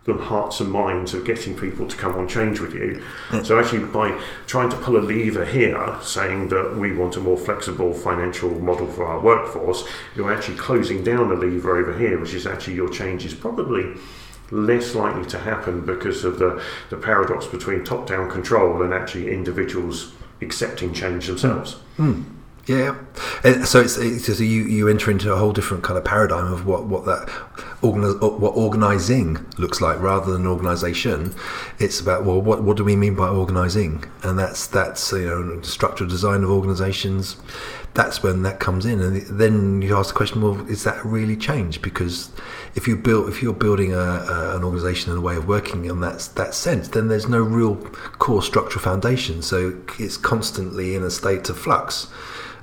the 0.06 0.14
hearts 0.14 0.62
and 0.62 0.72
minds 0.72 1.14
of 1.14 1.26
getting 1.26 1.58
people 1.58 1.86
to 1.86 1.98
come 1.98 2.16
on 2.16 2.28
change 2.28 2.62
with 2.62 2.74
you. 2.74 3.04
Hmm. 3.28 3.44
So 3.44 3.60
actually, 3.60 3.86
by 3.86 4.20
trying 4.46 4.70
to 4.70 4.78
pull 4.78 4.98
a 4.98 5.00
lever 5.00 5.46
here, 5.46 5.98
saying 6.02 6.50
that 6.50 6.78
we 6.78 6.94
want 6.94 7.18
a 7.18 7.20
more 7.20 7.38
flexible 7.38 7.94
financial 7.94 8.52
model 8.52 8.88
for 8.88 9.06
our 9.06 9.20
workforce, 9.20 9.88
you're 10.16 10.34
actually 10.34 10.58
closing 10.58 11.04
down 11.04 11.32
a 11.32 11.36
lever 11.36 11.78
over 11.78 11.98
here, 11.98 12.20
which 12.20 12.34
is 12.34 12.48
actually 12.48 12.76
your 12.76 12.90
change 12.90 13.26
is 13.26 13.34
probably 13.34 13.96
less 14.50 14.96
likely 14.96 15.26
to 15.26 15.40
happen 15.40 15.86
because 15.86 16.24
of 16.24 16.40
the, 16.40 16.64
the 16.90 16.96
paradox 16.96 17.46
between 17.46 17.84
top-down 17.84 18.30
control 18.30 18.82
and 18.82 18.94
actually 18.94 19.30
individuals 19.30 20.14
accepting 20.42 20.94
change 20.94 21.28
themselves. 21.28 21.78
Mm. 21.98 22.37
Yeah, 22.68 22.98
uh, 23.46 23.64
so 23.64 23.80
it's, 23.80 23.98
it's 23.98 24.26
so 24.26 24.44
you 24.44 24.66
you 24.66 24.90
enter 24.90 25.10
into 25.10 25.32
a 25.32 25.38
whole 25.38 25.54
different 25.54 25.86
kind 25.86 25.98
of 25.98 26.04
paradigm 26.04 26.52
of 26.52 26.66
what 26.66 26.86
what 26.86 27.06
that 27.06 27.30
organize, 27.82 28.16
uh, 28.22 28.28
what 28.28 28.58
organizing 28.58 29.46
looks 29.58 29.80
like 29.80 29.98
rather 30.02 30.34
than 30.34 30.46
organization. 30.46 31.34
It's 31.80 32.02
about 32.02 32.26
well, 32.26 32.42
what 32.42 32.64
what 32.64 32.76
do 32.76 32.84
we 32.84 32.98
mean 32.98 33.16
by 33.16 33.30
organizing? 33.30 34.04
And 34.24 34.38
that's 34.38 34.68
that's 34.68 35.14
you 35.14 35.28
know 35.30 35.62
structural 35.62 36.10
design 36.10 36.44
of 36.44 36.50
organizations. 36.50 37.38
That's 37.94 38.22
when 38.22 38.44
that 38.44 38.60
comes 38.60 38.86
in, 38.86 39.00
and 39.00 39.22
then 39.40 39.82
you 39.82 39.96
ask 39.96 40.10
the 40.10 40.18
question: 40.18 40.42
Well, 40.42 40.60
is 40.70 40.84
that 40.84 41.04
really 41.06 41.38
change? 41.38 41.82
Because 41.82 42.32
if 42.76 42.86
you 42.86 42.98
build 42.98 43.30
if 43.30 43.42
you're 43.42 43.54
building 43.54 43.94
a, 43.94 43.98
a, 43.98 44.58
an 44.58 44.66
organization 44.66 45.12
and 45.12 45.20
a 45.20 45.22
way 45.22 45.38
of 45.38 45.48
working 45.48 45.86
in 45.86 46.02
that 46.02 46.30
that 46.36 46.54
sense, 46.54 46.90
then 46.90 47.08
there's 47.08 47.30
no 47.30 47.40
real 47.40 47.78
core 48.20 48.44
structural 48.44 48.84
foundation. 48.84 49.42
So 49.42 49.82
it's 49.98 50.18
constantly 50.18 50.96
in 50.96 51.04
a 51.04 51.10
state 51.10 51.48
of 51.48 51.58
flux 51.58 52.08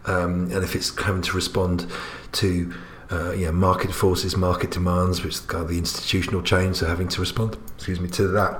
um, 0.06 0.50
and 0.52 0.64
if 0.64 0.74
it's 0.74 0.96
having 1.00 1.22
to 1.22 1.32
respond 1.32 1.86
to 2.32 2.72
uh, 3.10 3.34
market 3.52 3.92
forces, 3.92 4.36
market 4.36 4.70
demands, 4.70 5.22
which 5.22 5.46
kind 5.46 5.62
of 5.62 5.70
the 5.70 5.78
institutional 5.78 6.42
chains 6.42 6.80
so 6.80 6.86
having 6.86 7.08
to 7.08 7.20
respond, 7.20 7.56
excuse 7.76 8.00
me, 8.00 8.08
to 8.10 8.28
that 8.28 8.58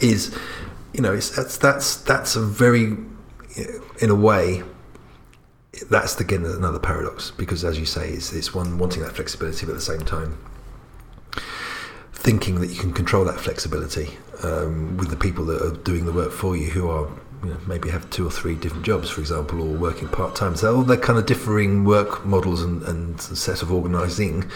is, 0.00 0.36
you 0.92 1.00
know, 1.00 1.12
it's 1.12 1.30
that's 1.30 1.56
that's 1.56 1.96
that's 1.96 2.36
a 2.36 2.40
very, 2.40 2.96
in 4.00 4.10
a 4.10 4.14
way, 4.14 4.62
that's 5.90 6.18
again 6.20 6.44
another 6.44 6.78
paradox 6.78 7.30
because, 7.30 7.64
as 7.64 7.78
you 7.78 7.86
say, 7.86 8.10
it's, 8.10 8.32
it's 8.32 8.54
one 8.54 8.78
wanting 8.78 9.02
that 9.02 9.14
flexibility, 9.14 9.66
but 9.66 9.72
at 9.72 9.76
the 9.76 9.80
same 9.80 10.02
time, 10.02 10.38
thinking 12.12 12.60
that 12.60 12.68
you 12.68 12.78
can 12.78 12.92
control 12.92 13.24
that 13.24 13.40
flexibility 13.40 14.18
um, 14.42 14.96
with 14.96 15.10
the 15.10 15.16
people 15.16 15.44
that 15.46 15.62
are 15.62 15.76
doing 15.82 16.04
the 16.06 16.12
work 16.12 16.32
for 16.32 16.56
you, 16.56 16.70
who 16.70 16.88
are 16.88 17.08
you 17.42 17.50
know, 17.50 17.58
maybe 17.66 17.88
have 17.88 18.08
two 18.10 18.26
or 18.26 18.30
three 18.30 18.54
different 18.54 18.84
jobs, 18.84 19.10
for 19.10 19.20
example, 19.20 19.60
or 19.60 19.76
working 19.76 20.08
part 20.08 20.36
time. 20.36 20.54
So 20.56 20.76
all 20.76 20.82
that 20.84 21.02
kind 21.02 21.18
of 21.18 21.26
differing 21.26 21.84
work 21.84 22.24
models 22.24 22.62
and, 22.62 22.82
and 22.84 23.20
set 23.20 23.62
of 23.62 23.72
organising 23.72 24.50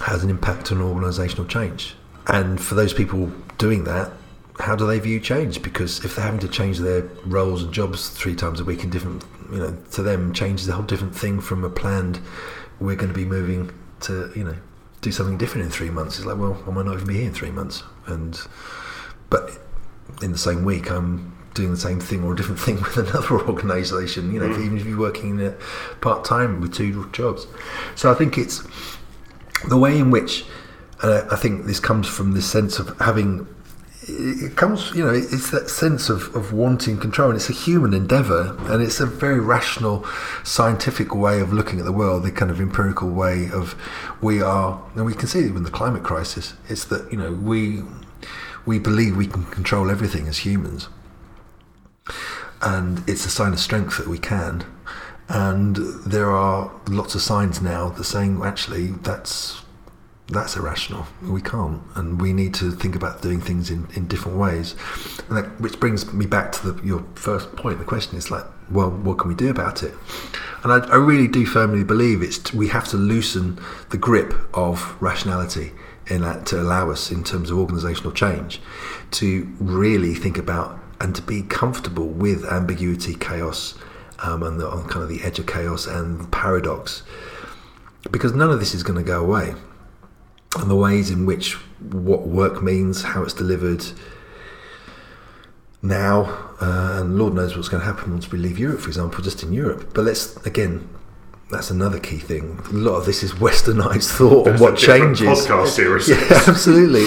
has 0.00 0.22
an 0.22 0.30
impact 0.30 0.70
on 0.70 0.78
organisational 0.78 1.48
change. 1.48 1.96
And 2.26 2.60
for 2.60 2.74
those 2.74 2.94
people 2.94 3.30
doing 3.58 3.84
that, 3.84 4.12
how 4.60 4.76
do 4.76 4.86
they 4.86 4.98
view 5.00 5.18
change? 5.18 5.62
Because 5.62 6.04
if 6.04 6.14
they're 6.14 6.24
having 6.24 6.40
to 6.40 6.48
change 6.48 6.78
their 6.78 7.02
roles 7.26 7.64
and 7.64 7.72
jobs 7.72 8.08
three 8.08 8.36
times 8.36 8.60
a 8.60 8.64
week 8.64 8.84
in 8.84 8.90
different, 8.90 9.24
you 9.50 9.58
know, 9.58 9.76
to 9.92 10.02
them, 10.02 10.32
change 10.32 10.60
is 10.60 10.68
a 10.68 10.72
whole 10.72 10.84
different 10.84 11.14
thing 11.14 11.40
from 11.40 11.64
a 11.64 11.70
planned. 11.70 12.20
We're 12.78 12.96
going 12.96 13.12
to 13.12 13.18
be 13.18 13.24
moving 13.24 13.72
to, 14.02 14.30
you 14.36 14.44
know, 14.44 14.56
do 15.00 15.10
something 15.10 15.36
different 15.36 15.66
in 15.66 15.70
three 15.70 15.90
months. 15.90 16.18
It's 16.18 16.26
like, 16.26 16.38
well, 16.38 16.62
I 16.66 16.70
might 16.70 16.86
not 16.86 16.94
even 16.94 17.06
be 17.08 17.14
here 17.14 17.26
in 17.26 17.34
three 17.34 17.50
months, 17.50 17.82
and 18.06 18.40
but 19.28 19.58
in 20.22 20.32
the 20.32 20.38
same 20.38 20.64
week, 20.64 20.90
I'm 20.90 21.33
doing 21.54 21.70
the 21.70 21.76
same 21.76 22.00
thing 22.00 22.22
or 22.24 22.32
a 22.32 22.36
different 22.36 22.60
thing 22.66 22.76
with 22.76 22.96
another 22.96 23.40
organisation. 23.40 24.32
You 24.32 24.40
know, 24.40 24.48
mm. 24.48 24.64
even 24.64 24.78
if 24.78 24.84
you're 24.84 24.98
working 24.98 25.54
part 26.00 26.24
time 26.24 26.60
with 26.60 26.74
two 26.74 27.08
jobs. 27.12 27.46
So 27.94 28.10
I 28.10 28.14
think 28.14 28.36
it's 28.36 28.62
the 29.68 29.78
way 29.78 29.98
in 29.98 30.10
which 30.10 30.44
uh, 31.02 31.26
I 31.30 31.36
think 31.36 31.66
this 31.66 31.80
comes 31.80 32.08
from 32.08 32.32
this 32.32 32.50
sense 32.50 32.78
of 32.78 32.98
having. 32.98 33.46
It 34.06 34.56
comes, 34.56 34.92
you 34.94 35.02
know, 35.02 35.14
it's 35.14 35.50
that 35.50 35.70
sense 35.70 36.10
of, 36.10 36.34
of 36.36 36.52
wanting 36.52 36.98
control, 36.98 37.30
and 37.30 37.36
it's 37.36 37.48
a 37.48 37.54
human 37.54 37.94
endeavour, 37.94 38.54
and 38.70 38.82
it's 38.82 39.00
a 39.00 39.06
very 39.06 39.40
rational, 39.40 40.04
scientific 40.44 41.14
way 41.14 41.40
of 41.40 41.54
looking 41.54 41.78
at 41.78 41.86
the 41.86 41.92
world. 41.92 42.22
The 42.22 42.30
kind 42.30 42.50
of 42.50 42.60
empirical 42.60 43.08
way 43.08 43.48
of 43.50 43.74
we 44.20 44.42
are, 44.42 44.82
and 44.94 45.06
we 45.06 45.14
can 45.14 45.26
see 45.26 45.40
it 45.40 45.46
in 45.46 45.62
the 45.62 45.70
climate 45.70 46.02
crisis. 46.02 46.52
It's 46.68 46.84
that 46.86 47.10
you 47.10 47.16
know 47.16 47.32
we 47.32 47.82
we 48.66 48.78
believe 48.78 49.16
we 49.16 49.26
can 49.26 49.44
control 49.44 49.90
everything 49.90 50.28
as 50.28 50.38
humans, 50.38 50.88
and 52.62 53.08
it's 53.08 53.26
a 53.26 53.30
sign 53.30 53.52
of 53.52 53.60
strength 53.60 53.98
that 53.98 54.08
we 54.08 54.18
can. 54.18 54.64
And 55.28 55.76
there 56.06 56.30
are 56.30 56.70
lots 56.88 57.14
of 57.14 57.22
signs 57.22 57.62
now 57.62 57.88
that 57.90 58.04
saying 58.04 58.42
actually 58.44 58.88
that's 58.88 59.62
that's 60.28 60.56
irrational. 60.56 61.06
We 61.22 61.42
can't, 61.42 61.82
and 61.96 62.20
we 62.20 62.32
need 62.32 62.54
to 62.54 62.70
think 62.70 62.96
about 62.96 63.20
doing 63.20 63.40
things 63.40 63.70
in, 63.70 63.86
in 63.94 64.06
different 64.06 64.38
ways. 64.38 64.74
And 65.28 65.36
that, 65.36 65.60
which 65.60 65.78
brings 65.78 66.12
me 66.14 66.24
back 66.24 66.50
to 66.52 66.72
the, 66.72 66.86
your 66.86 67.04
first 67.14 67.54
point. 67.56 67.78
The 67.78 67.84
question 67.84 68.16
is 68.16 68.30
like, 68.30 68.44
well, 68.70 68.90
what 68.90 69.18
can 69.18 69.28
we 69.28 69.34
do 69.34 69.50
about 69.50 69.82
it? 69.82 69.92
And 70.62 70.72
I, 70.72 70.78
I 70.88 70.96
really 70.96 71.28
do 71.28 71.44
firmly 71.44 71.84
believe 71.84 72.22
it's 72.22 72.54
we 72.54 72.68
have 72.68 72.88
to 72.88 72.96
loosen 72.96 73.60
the 73.90 73.98
grip 73.98 74.32
of 74.54 74.96
rationality 75.00 75.72
in 76.06 76.22
that 76.22 76.46
to 76.46 76.60
allow 76.60 76.90
us, 76.90 77.10
in 77.10 77.22
terms 77.22 77.50
of 77.50 77.58
organisational 77.58 78.14
change, 78.14 78.60
to 79.10 79.54
really 79.58 80.14
think 80.14 80.38
about 80.38 80.78
and 81.04 81.14
to 81.14 81.20
be 81.20 81.42
comfortable 81.42 82.08
with 82.08 82.46
ambiguity, 82.46 83.14
chaos, 83.14 83.74
um, 84.20 84.42
and 84.42 84.58
the, 84.58 84.66
on 84.66 84.88
kind 84.88 85.02
of 85.02 85.08
the 85.10 85.22
edge 85.22 85.38
of 85.38 85.46
chaos 85.46 85.86
and 85.86 86.32
paradox, 86.32 87.02
because 88.10 88.32
none 88.32 88.50
of 88.50 88.58
this 88.58 88.74
is 88.74 88.82
going 88.82 88.96
to 88.96 89.04
go 89.04 89.22
away. 89.22 89.54
And 90.56 90.70
the 90.70 90.74
ways 90.74 91.10
in 91.10 91.26
which 91.26 91.56
what 91.78 92.26
work 92.26 92.62
means, 92.62 93.02
how 93.02 93.22
it's 93.22 93.34
delivered 93.34 93.84
now, 95.82 96.54
uh, 96.58 97.00
and 97.02 97.18
Lord 97.18 97.34
knows 97.34 97.54
what's 97.54 97.68
going 97.68 97.82
to 97.82 97.86
happen 97.86 98.12
once 98.12 98.32
we 98.32 98.38
leave 98.38 98.58
Europe, 98.58 98.80
for 98.80 98.88
example, 98.88 99.22
just 99.22 99.42
in 99.42 99.52
Europe. 99.52 99.90
But 99.92 100.06
let's 100.06 100.34
again 100.46 100.88
that's 101.50 101.70
another 101.70 102.00
key 102.00 102.18
thing. 102.18 102.58
A 102.70 102.72
lot 102.72 102.94
of 102.96 103.06
this 103.06 103.22
is 103.22 103.32
westernized 103.32 104.10
thought 104.16 104.44
That's 104.44 104.60
on 104.60 104.70
what 104.70 104.78
changes. 104.78 105.28
podcast 105.28 105.68
series. 105.68 106.08
Yeah, 106.08 106.16
absolutely. 106.48 107.04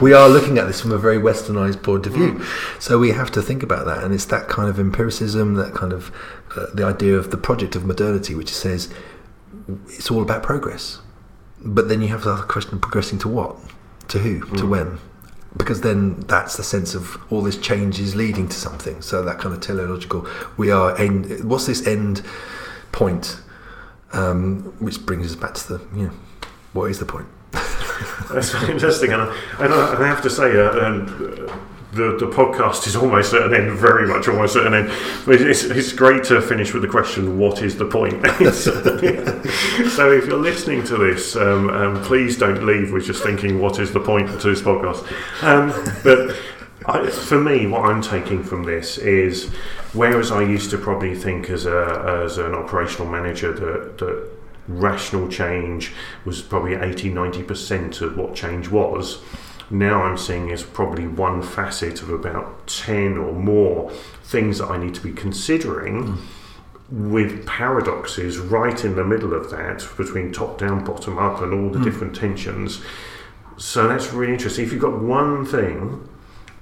We 0.00 0.12
are 0.12 0.28
looking 0.28 0.58
at 0.58 0.66
this 0.66 0.80
from 0.80 0.92
a 0.92 0.98
very 0.98 1.18
westernized 1.18 1.82
point 1.82 2.06
of 2.06 2.12
view. 2.14 2.44
So 2.78 2.98
we 2.98 3.10
have 3.12 3.30
to 3.32 3.42
think 3.42 3.62
about 3.62 3.86
that. 3.86 4.02
And 4.02 4.12
it's 4.12 4.24
that 4.26 4.48
kind 4.48 4.68
of 4.68 4.78
empiricism, 4.78 5.54
that 5.54 5.72
kind 5.72 5.92
of 5.92 6.12
uh, 6.56 6.66
the 6.74 6.84
idea 6.84 7.14
of 7.16 7.30
the 7.30 7.36
project 7.36 7.76
of 7.76 7.84
modernity, 7.84 8.34
which 8.34 8.52
says 8.52 8.92
it's 9.88 10.10
all 10.10 10.22
about 10.22 10.42
progress. 10.42 10.98
But 11.62 11.88
then 11.88 12.00
you 12.02 12.08
have 12.08 12.24
the 12.24 12.32
other 12.32 12.42
question 12.42 12.80
progressing 12.80 13.18
to 13.20 13.28
what? 13.28 13.56
To 14.08 14.18
who? 14.18 14.40
To 14.56 14.66
when? 14.66 14.98
Because 15.56 15.82
then 15.82 16.20
that's 16.20 16.56
the 16.56 16.62
sense 16.64 16.94
of 16.94 17.18
all 17.30 17.42
this 17.42 17.56
change 17.56 18.00
is 18.00 18.14
leading 18.16 18.48
to 18.48 18.56
something. 18.56 19.00
So 19.02 19.22
that 19.22 19.38
kind 19.38 19.54
of 19.54 19.60
teleological, 19.60 20.26
we 20.56 20.70
are 20.70 20.96
end. 20.98 21.44
What's 21.44 21.66
this 21.66 21.86
end 21.86 22.22
point? 22.92 23.40
Um, 24.12 24.74
which 24.80 25.06
brings 25.06 25.26
us 25.26 25.36
back 25.36 25.54
to 25.54 25.78
the, 25.78 25.96
you 25.96 26.06
know, 26.06 26.12
what 26.72 26.90
is 26.90 26.98
the 26.98 27.06
point? 27.06 27.28
That's 28.32 28.54
interesting, 28.68 29.12
and 29.12 29.22
I, 29.22 29.36
and 29.60 29.72
I, 29.72 29.94
and 29.94 30.04
have 30.04 30.22
to 30.22 30.30
say, 30.30 30.58
uh, 30.58 30.86
um, 30.86 31.46
uh, 31.48 31.56
the 31.92 32.16
the 32.18 32.26
podcast 32.26 32.86
is 32.86 32.94
almost 32.94 33.34
at 33.34 33.42
an 33.42 33.54
end, 33.54 33.72
very 33.72 34.06
much 34.06 34.28
almost 34.28 34.54
at 34.56 34.66
an 34.66 34.74
end. 34.74 34.92
It's, 35.26 35.64
it's 35.64 35.92
great 35.92 36.22
to 36.24 36.40
finish 36.40 36.72
with 36.72 36.82
the 36.82 36.88
question, 36.88 37.38
"What 37.38 37.62
is 37.62 37.76
the 37.76 37.84
point?" 37.84 38.24
so, 38.54 40.12
if 40.12 40.26
you're 40.26 40.38
listening 40.38 40.84
to 40.84 40.96
this, 40.96 41.34
um, 41.34 41.70
um, 41.70 42.02
please 42.04 42.38
don't 42.38 42.64
leave 42.64 42.92
with 42.92 43.06
just 43.06 43.22
thinking, 43.22 43.60
"What 43.60 43.80
is 43.80 43.92
the 43.92 44.00
point 44.00 44.28
to 44.40 44.48
this 44.48 44.62
podcast?" 44.62 45.04
Um, 45.42 45.72
but 46.04 46.36
I, 46.86 47.10
for 47.10 47.40
me, 47.40 47.66
what 47.66 47.84
I'm 47.84 48.02
taking 48.02 48.44
from 48.44 48.62
this 48.62 48.98
is, 48.98 49.50
whereas 49.92 50.30
I 50.30 50.42
used 50.42 50.70
to 50.70 50.78
probably 50.78 51.14
think 51.14 51.50
as 51.50 51.66
a 51.66 52.22
as 52.24 52.38
an 52.38 52.54
operational 52.54 53.10
manager 53.10 53.52
that 53.52 53.98
that 53.98 54.30
rational 54.68 55.28
change 55.28 55.92
was 56.24 56.40
probably 56.42 56.74
80 56.74 57.10
90% 57.10 58.00
of 58.00 58.16
what 58.16 58.34
change 58.34 58.68
was. 58.68 59.20
Now 59.70 60.02
i'm 60.02 60.16
seeing 60.16 60.50
is 60.50 60.62
probably 60.62 61.06
one 61.06 61.42
facet 61.42 62.02
of 62.02 62.10
about 62.10 62.66
10 62.66 63.16
or 63.16 63.32
more 63.32 63.90
things 64.24 64.58
that 64.58 64.66
i 64.66 64.76
need 64.76 64.94
to 64.96 65.00
be 65.00 65.12
considering 65.12 66.14
hmm. 66.14 67.10
with 67.12 67.46
paradoxes 67.46 68.38
right 68.38 68.84
in 68.84 68.96
the 68.96 69.04
middle 69.04 69.32
of 69.32 69.50
that 69.50 69.86
between 69.96 70.32
top 70.32 70.58
down 70.58 70.84
bottom 70.84 71.18
up 71.18 71.40
and 71.40 71.52
all 71.52 71.70
the 71.70 71.78
hmm. 71.78 71.84
different 71.84 72.16
tensions. 72.16 72.82
So 73.56 73.86
that's 73.86 74.12
really 74.12 74.32
interesting. 74.32 74.64
If 74.64 74.72
you've 74.72 74.80
got 74.80 75.00
one 75.00 75.44
thing 75.44 76.08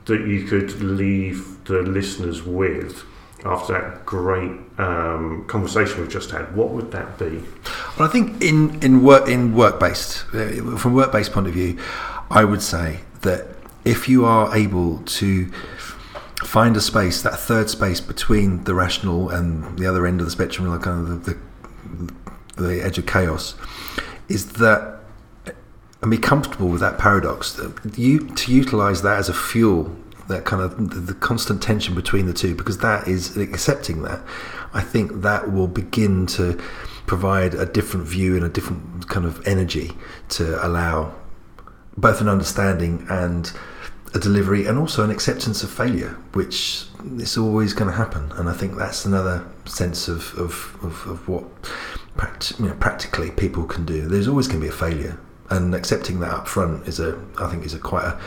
that 0.06 0.26
you 0.26 0.44
could 0.44 0.80
leave 0.80 1.64
the 1.64 1.82
listeners 1.82 2.42
with 2.42 3.04
after 3.44 3.72
that 3.72 4.04
great 4.04 4.52
um, 4.78 5.44
conversation 5.46 6.00
we've 6.00 6.10
just 6.10 6.30
had, 6.30 6.54
what 6.56 6.70
would 6.70 6.90
that 6.92 7.18
be? 7.18 7.42
Well, 7.98 8.08
I 8.08 8.12
think 8.12 8.42
in 8.42 8.82
in 8.82 9.02
work 9.02 9.28
in 9.28 9.54
work 9.54 9.78
based 9.78 10.24
uh, 10.34 10.76
from 10.76 10.94
work 10.94 11.12
based 11.12 11.32
point 11.32 11.46
of 11.46 11.52
view, 11.52 11.78
I 12.30 12.44
would 12.44 12.62
say 12.62 13.00
that 13.22 13.46
if 13.84 14.08
you 14.08 14.24
are 14.24 14.54
able 14.56 14.98
to 14.98 15.50
find 16.44 16.76
a 16.76 16.80
space, 16.80 17.22
that 17.22 17.38
third 17.38 17.70
space 17.70 18.00
between 18.00 18.64
the 18.64 18.74
rational 18.74 19.30
and 19.30 19.78
the 19.78 19.86
other 19.86 20.06
end 20.06 20.20
of 20.20 20.26
the 20.26 20.30
spectrum, 20.30 20.68
like 20.68 20.82
kind 20.82 21.08
of 21.08 21.24
the, 21.24 21.38
the, 22.56 22.62
the 22.62 22.84
edge 22.84 22.98
of 22.98 23.06
chaos, 23.06 23.54
is 24.28 24.52
that 24.52 24.98
and 26.00 26.10
be 26.10 26.18
comfortable 26.18 26.68
with 26.68 26.80
that 26.80 26.98
paradox. 26.98 27.52
that 27.54 27.98
You 27.98 28.28
to 28.28 28.52
utilize 28.52 29.02
that 29.02 29.18
as 29.18 29.28
a 29.28 29.34
fuel, 29.34 29.96
that 30.28 30.44
kind 30.44 30.62
of 30.62 30.90
the, 30.90 31.00
the 31.00 31.14
constant 31.14 31.62
tension 31.62 31.94
between 31.94 32.26
the 32.26 32.32
two, 32.32 32.54
because 32.54 32.78
that 32.78 33.08
is 33.08 33.36
accepting 33.36 34.02
that. 34.02 34.20
I 34.72 34.82
think 34.82 35.22
that 35.22 35.52
will 35.52 35.66
begin 35.68 36.26
to 36.28 36.60
provide 37.06 37.54
a 37.54 37.66
different 37.66 38.06
view 38.06 38.36
and 38.36 38.44
a 38.44 38.48
different 38.48 39.08
kind 39.08 39.24
of 39.24 39.46
energy 39.46 39.92
to 40.30 40.64
allow 40.64 41.14
both 41.96 42.20
an 42.20 42.28
understanding 42.28 43.06
and 43.08 43.50
a 44.14 44.18
delivery 44.18 44.66
and 44.66 44.78
also 44.78 45.04
an 45.04 45.10
acceptance 45.10 45.62
of 45.62 45.70
failure, 45.70 46.16
which 46.32 46.84
is 47.16 47.36
always 47.36 47.72
going 47.72 47.90
to 47.90 47.96
happen. 47.96 48.30
And 48.32 48.48
I 48.48 48.52
think 48.52 48.76
that's 48.76 49.04
another 49.04 49.46
sense 49.64 50.08
of, 50.08 50.34
of, 50.38 50.76
of, 50.82 51.06
of 51.06 51.28
what 51.28 51.44
you 52.58 52.66
know, 52.66 52.74
practically 52.74 53.30
people 53.30 53.64
can 53.64 53.84
do. 53.84 54.02
There's 54.06 54.28
always 54.28 54.46
going 54.46 54.60
to 54.60 54.66
be 54.66 54.70
a 54.70 54.76
failure. 54.76 55.18
And 55.50 55.74
accepting 55.74 56.20
that 56.20 56.30
up 56.30 56.48
front 56.48 56.86
is 56.86 57.00
a, 57.00 57.18
I 57.38 57.48
think, 57.48 57.64
is 57.64 57.72
a 57.72 57.78
quite 57.78 58.04
a 58.04 58.20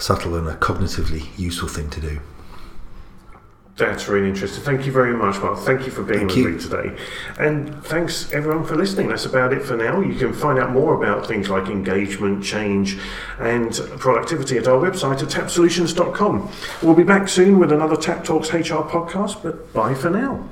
subtle 0.00 0.34
and 0.36 0.48
a 0.48 0.56
cognitively 0.56 1.26
useful 1.38 1.68
thing 1.68 1.90
to 1.90 2.00
do. 2.00 2.20
That's 3.76 4.08
really 4.08 4.28
interesting. 4.28 4.62
Thank 4.62 4.84
you 4.84 4.92
very 4.92 5.16
much, 5.16 5.40
Mark. 5.40 5.58
Thank 5.60 5.86
you 5.86 5.90
for 5.90 6.02
being 6.02 6.28
Thank 6.28 6.30
with 6.32 6.38
you. 6.38 6.48
me 6.50 6.60
today. 6.60 7.02
And 7.38 7.82
thanks 7.84 8.30
everyone 8.30 8.64
for 8.66 8.76
listening. 8.76 9.08
That's 9.08 9.24
about 9.24 9.54
it 9.54 9.62
for 9.62 9.74
now. 9.74 10.00
You 10.00 10.14
can 10.16 10.34
find 10.34 10.58
out 10.58 10.70
more 10.70 11.02
about 11.02 11.26
things 11.26 11.48
like 11.48 11.68
engagement, 11.68 12.44
change, 12.44 12.98
and 13.38 13.72
productivity 13.98 14.58
at 14.58 14.66
our 14.68 14.78
website 14.78 15.22
at 15.22 15.28
tapsolutions.com. 15.30 16.50
We'll 16.82 16.94
be 16.94 17.04
back 17.04 17.26
soon 17.26 17.58
with 17.58 17.72
another 17.72 17.96
Tap 17.96 18.22
Talks 18.22 18.52
HR 18.52 18.84
podcast, 18.84 19.42
but 19.42 19.72
bye 19.72 19.94
for 19.94 20.10
now. 20.10 20.46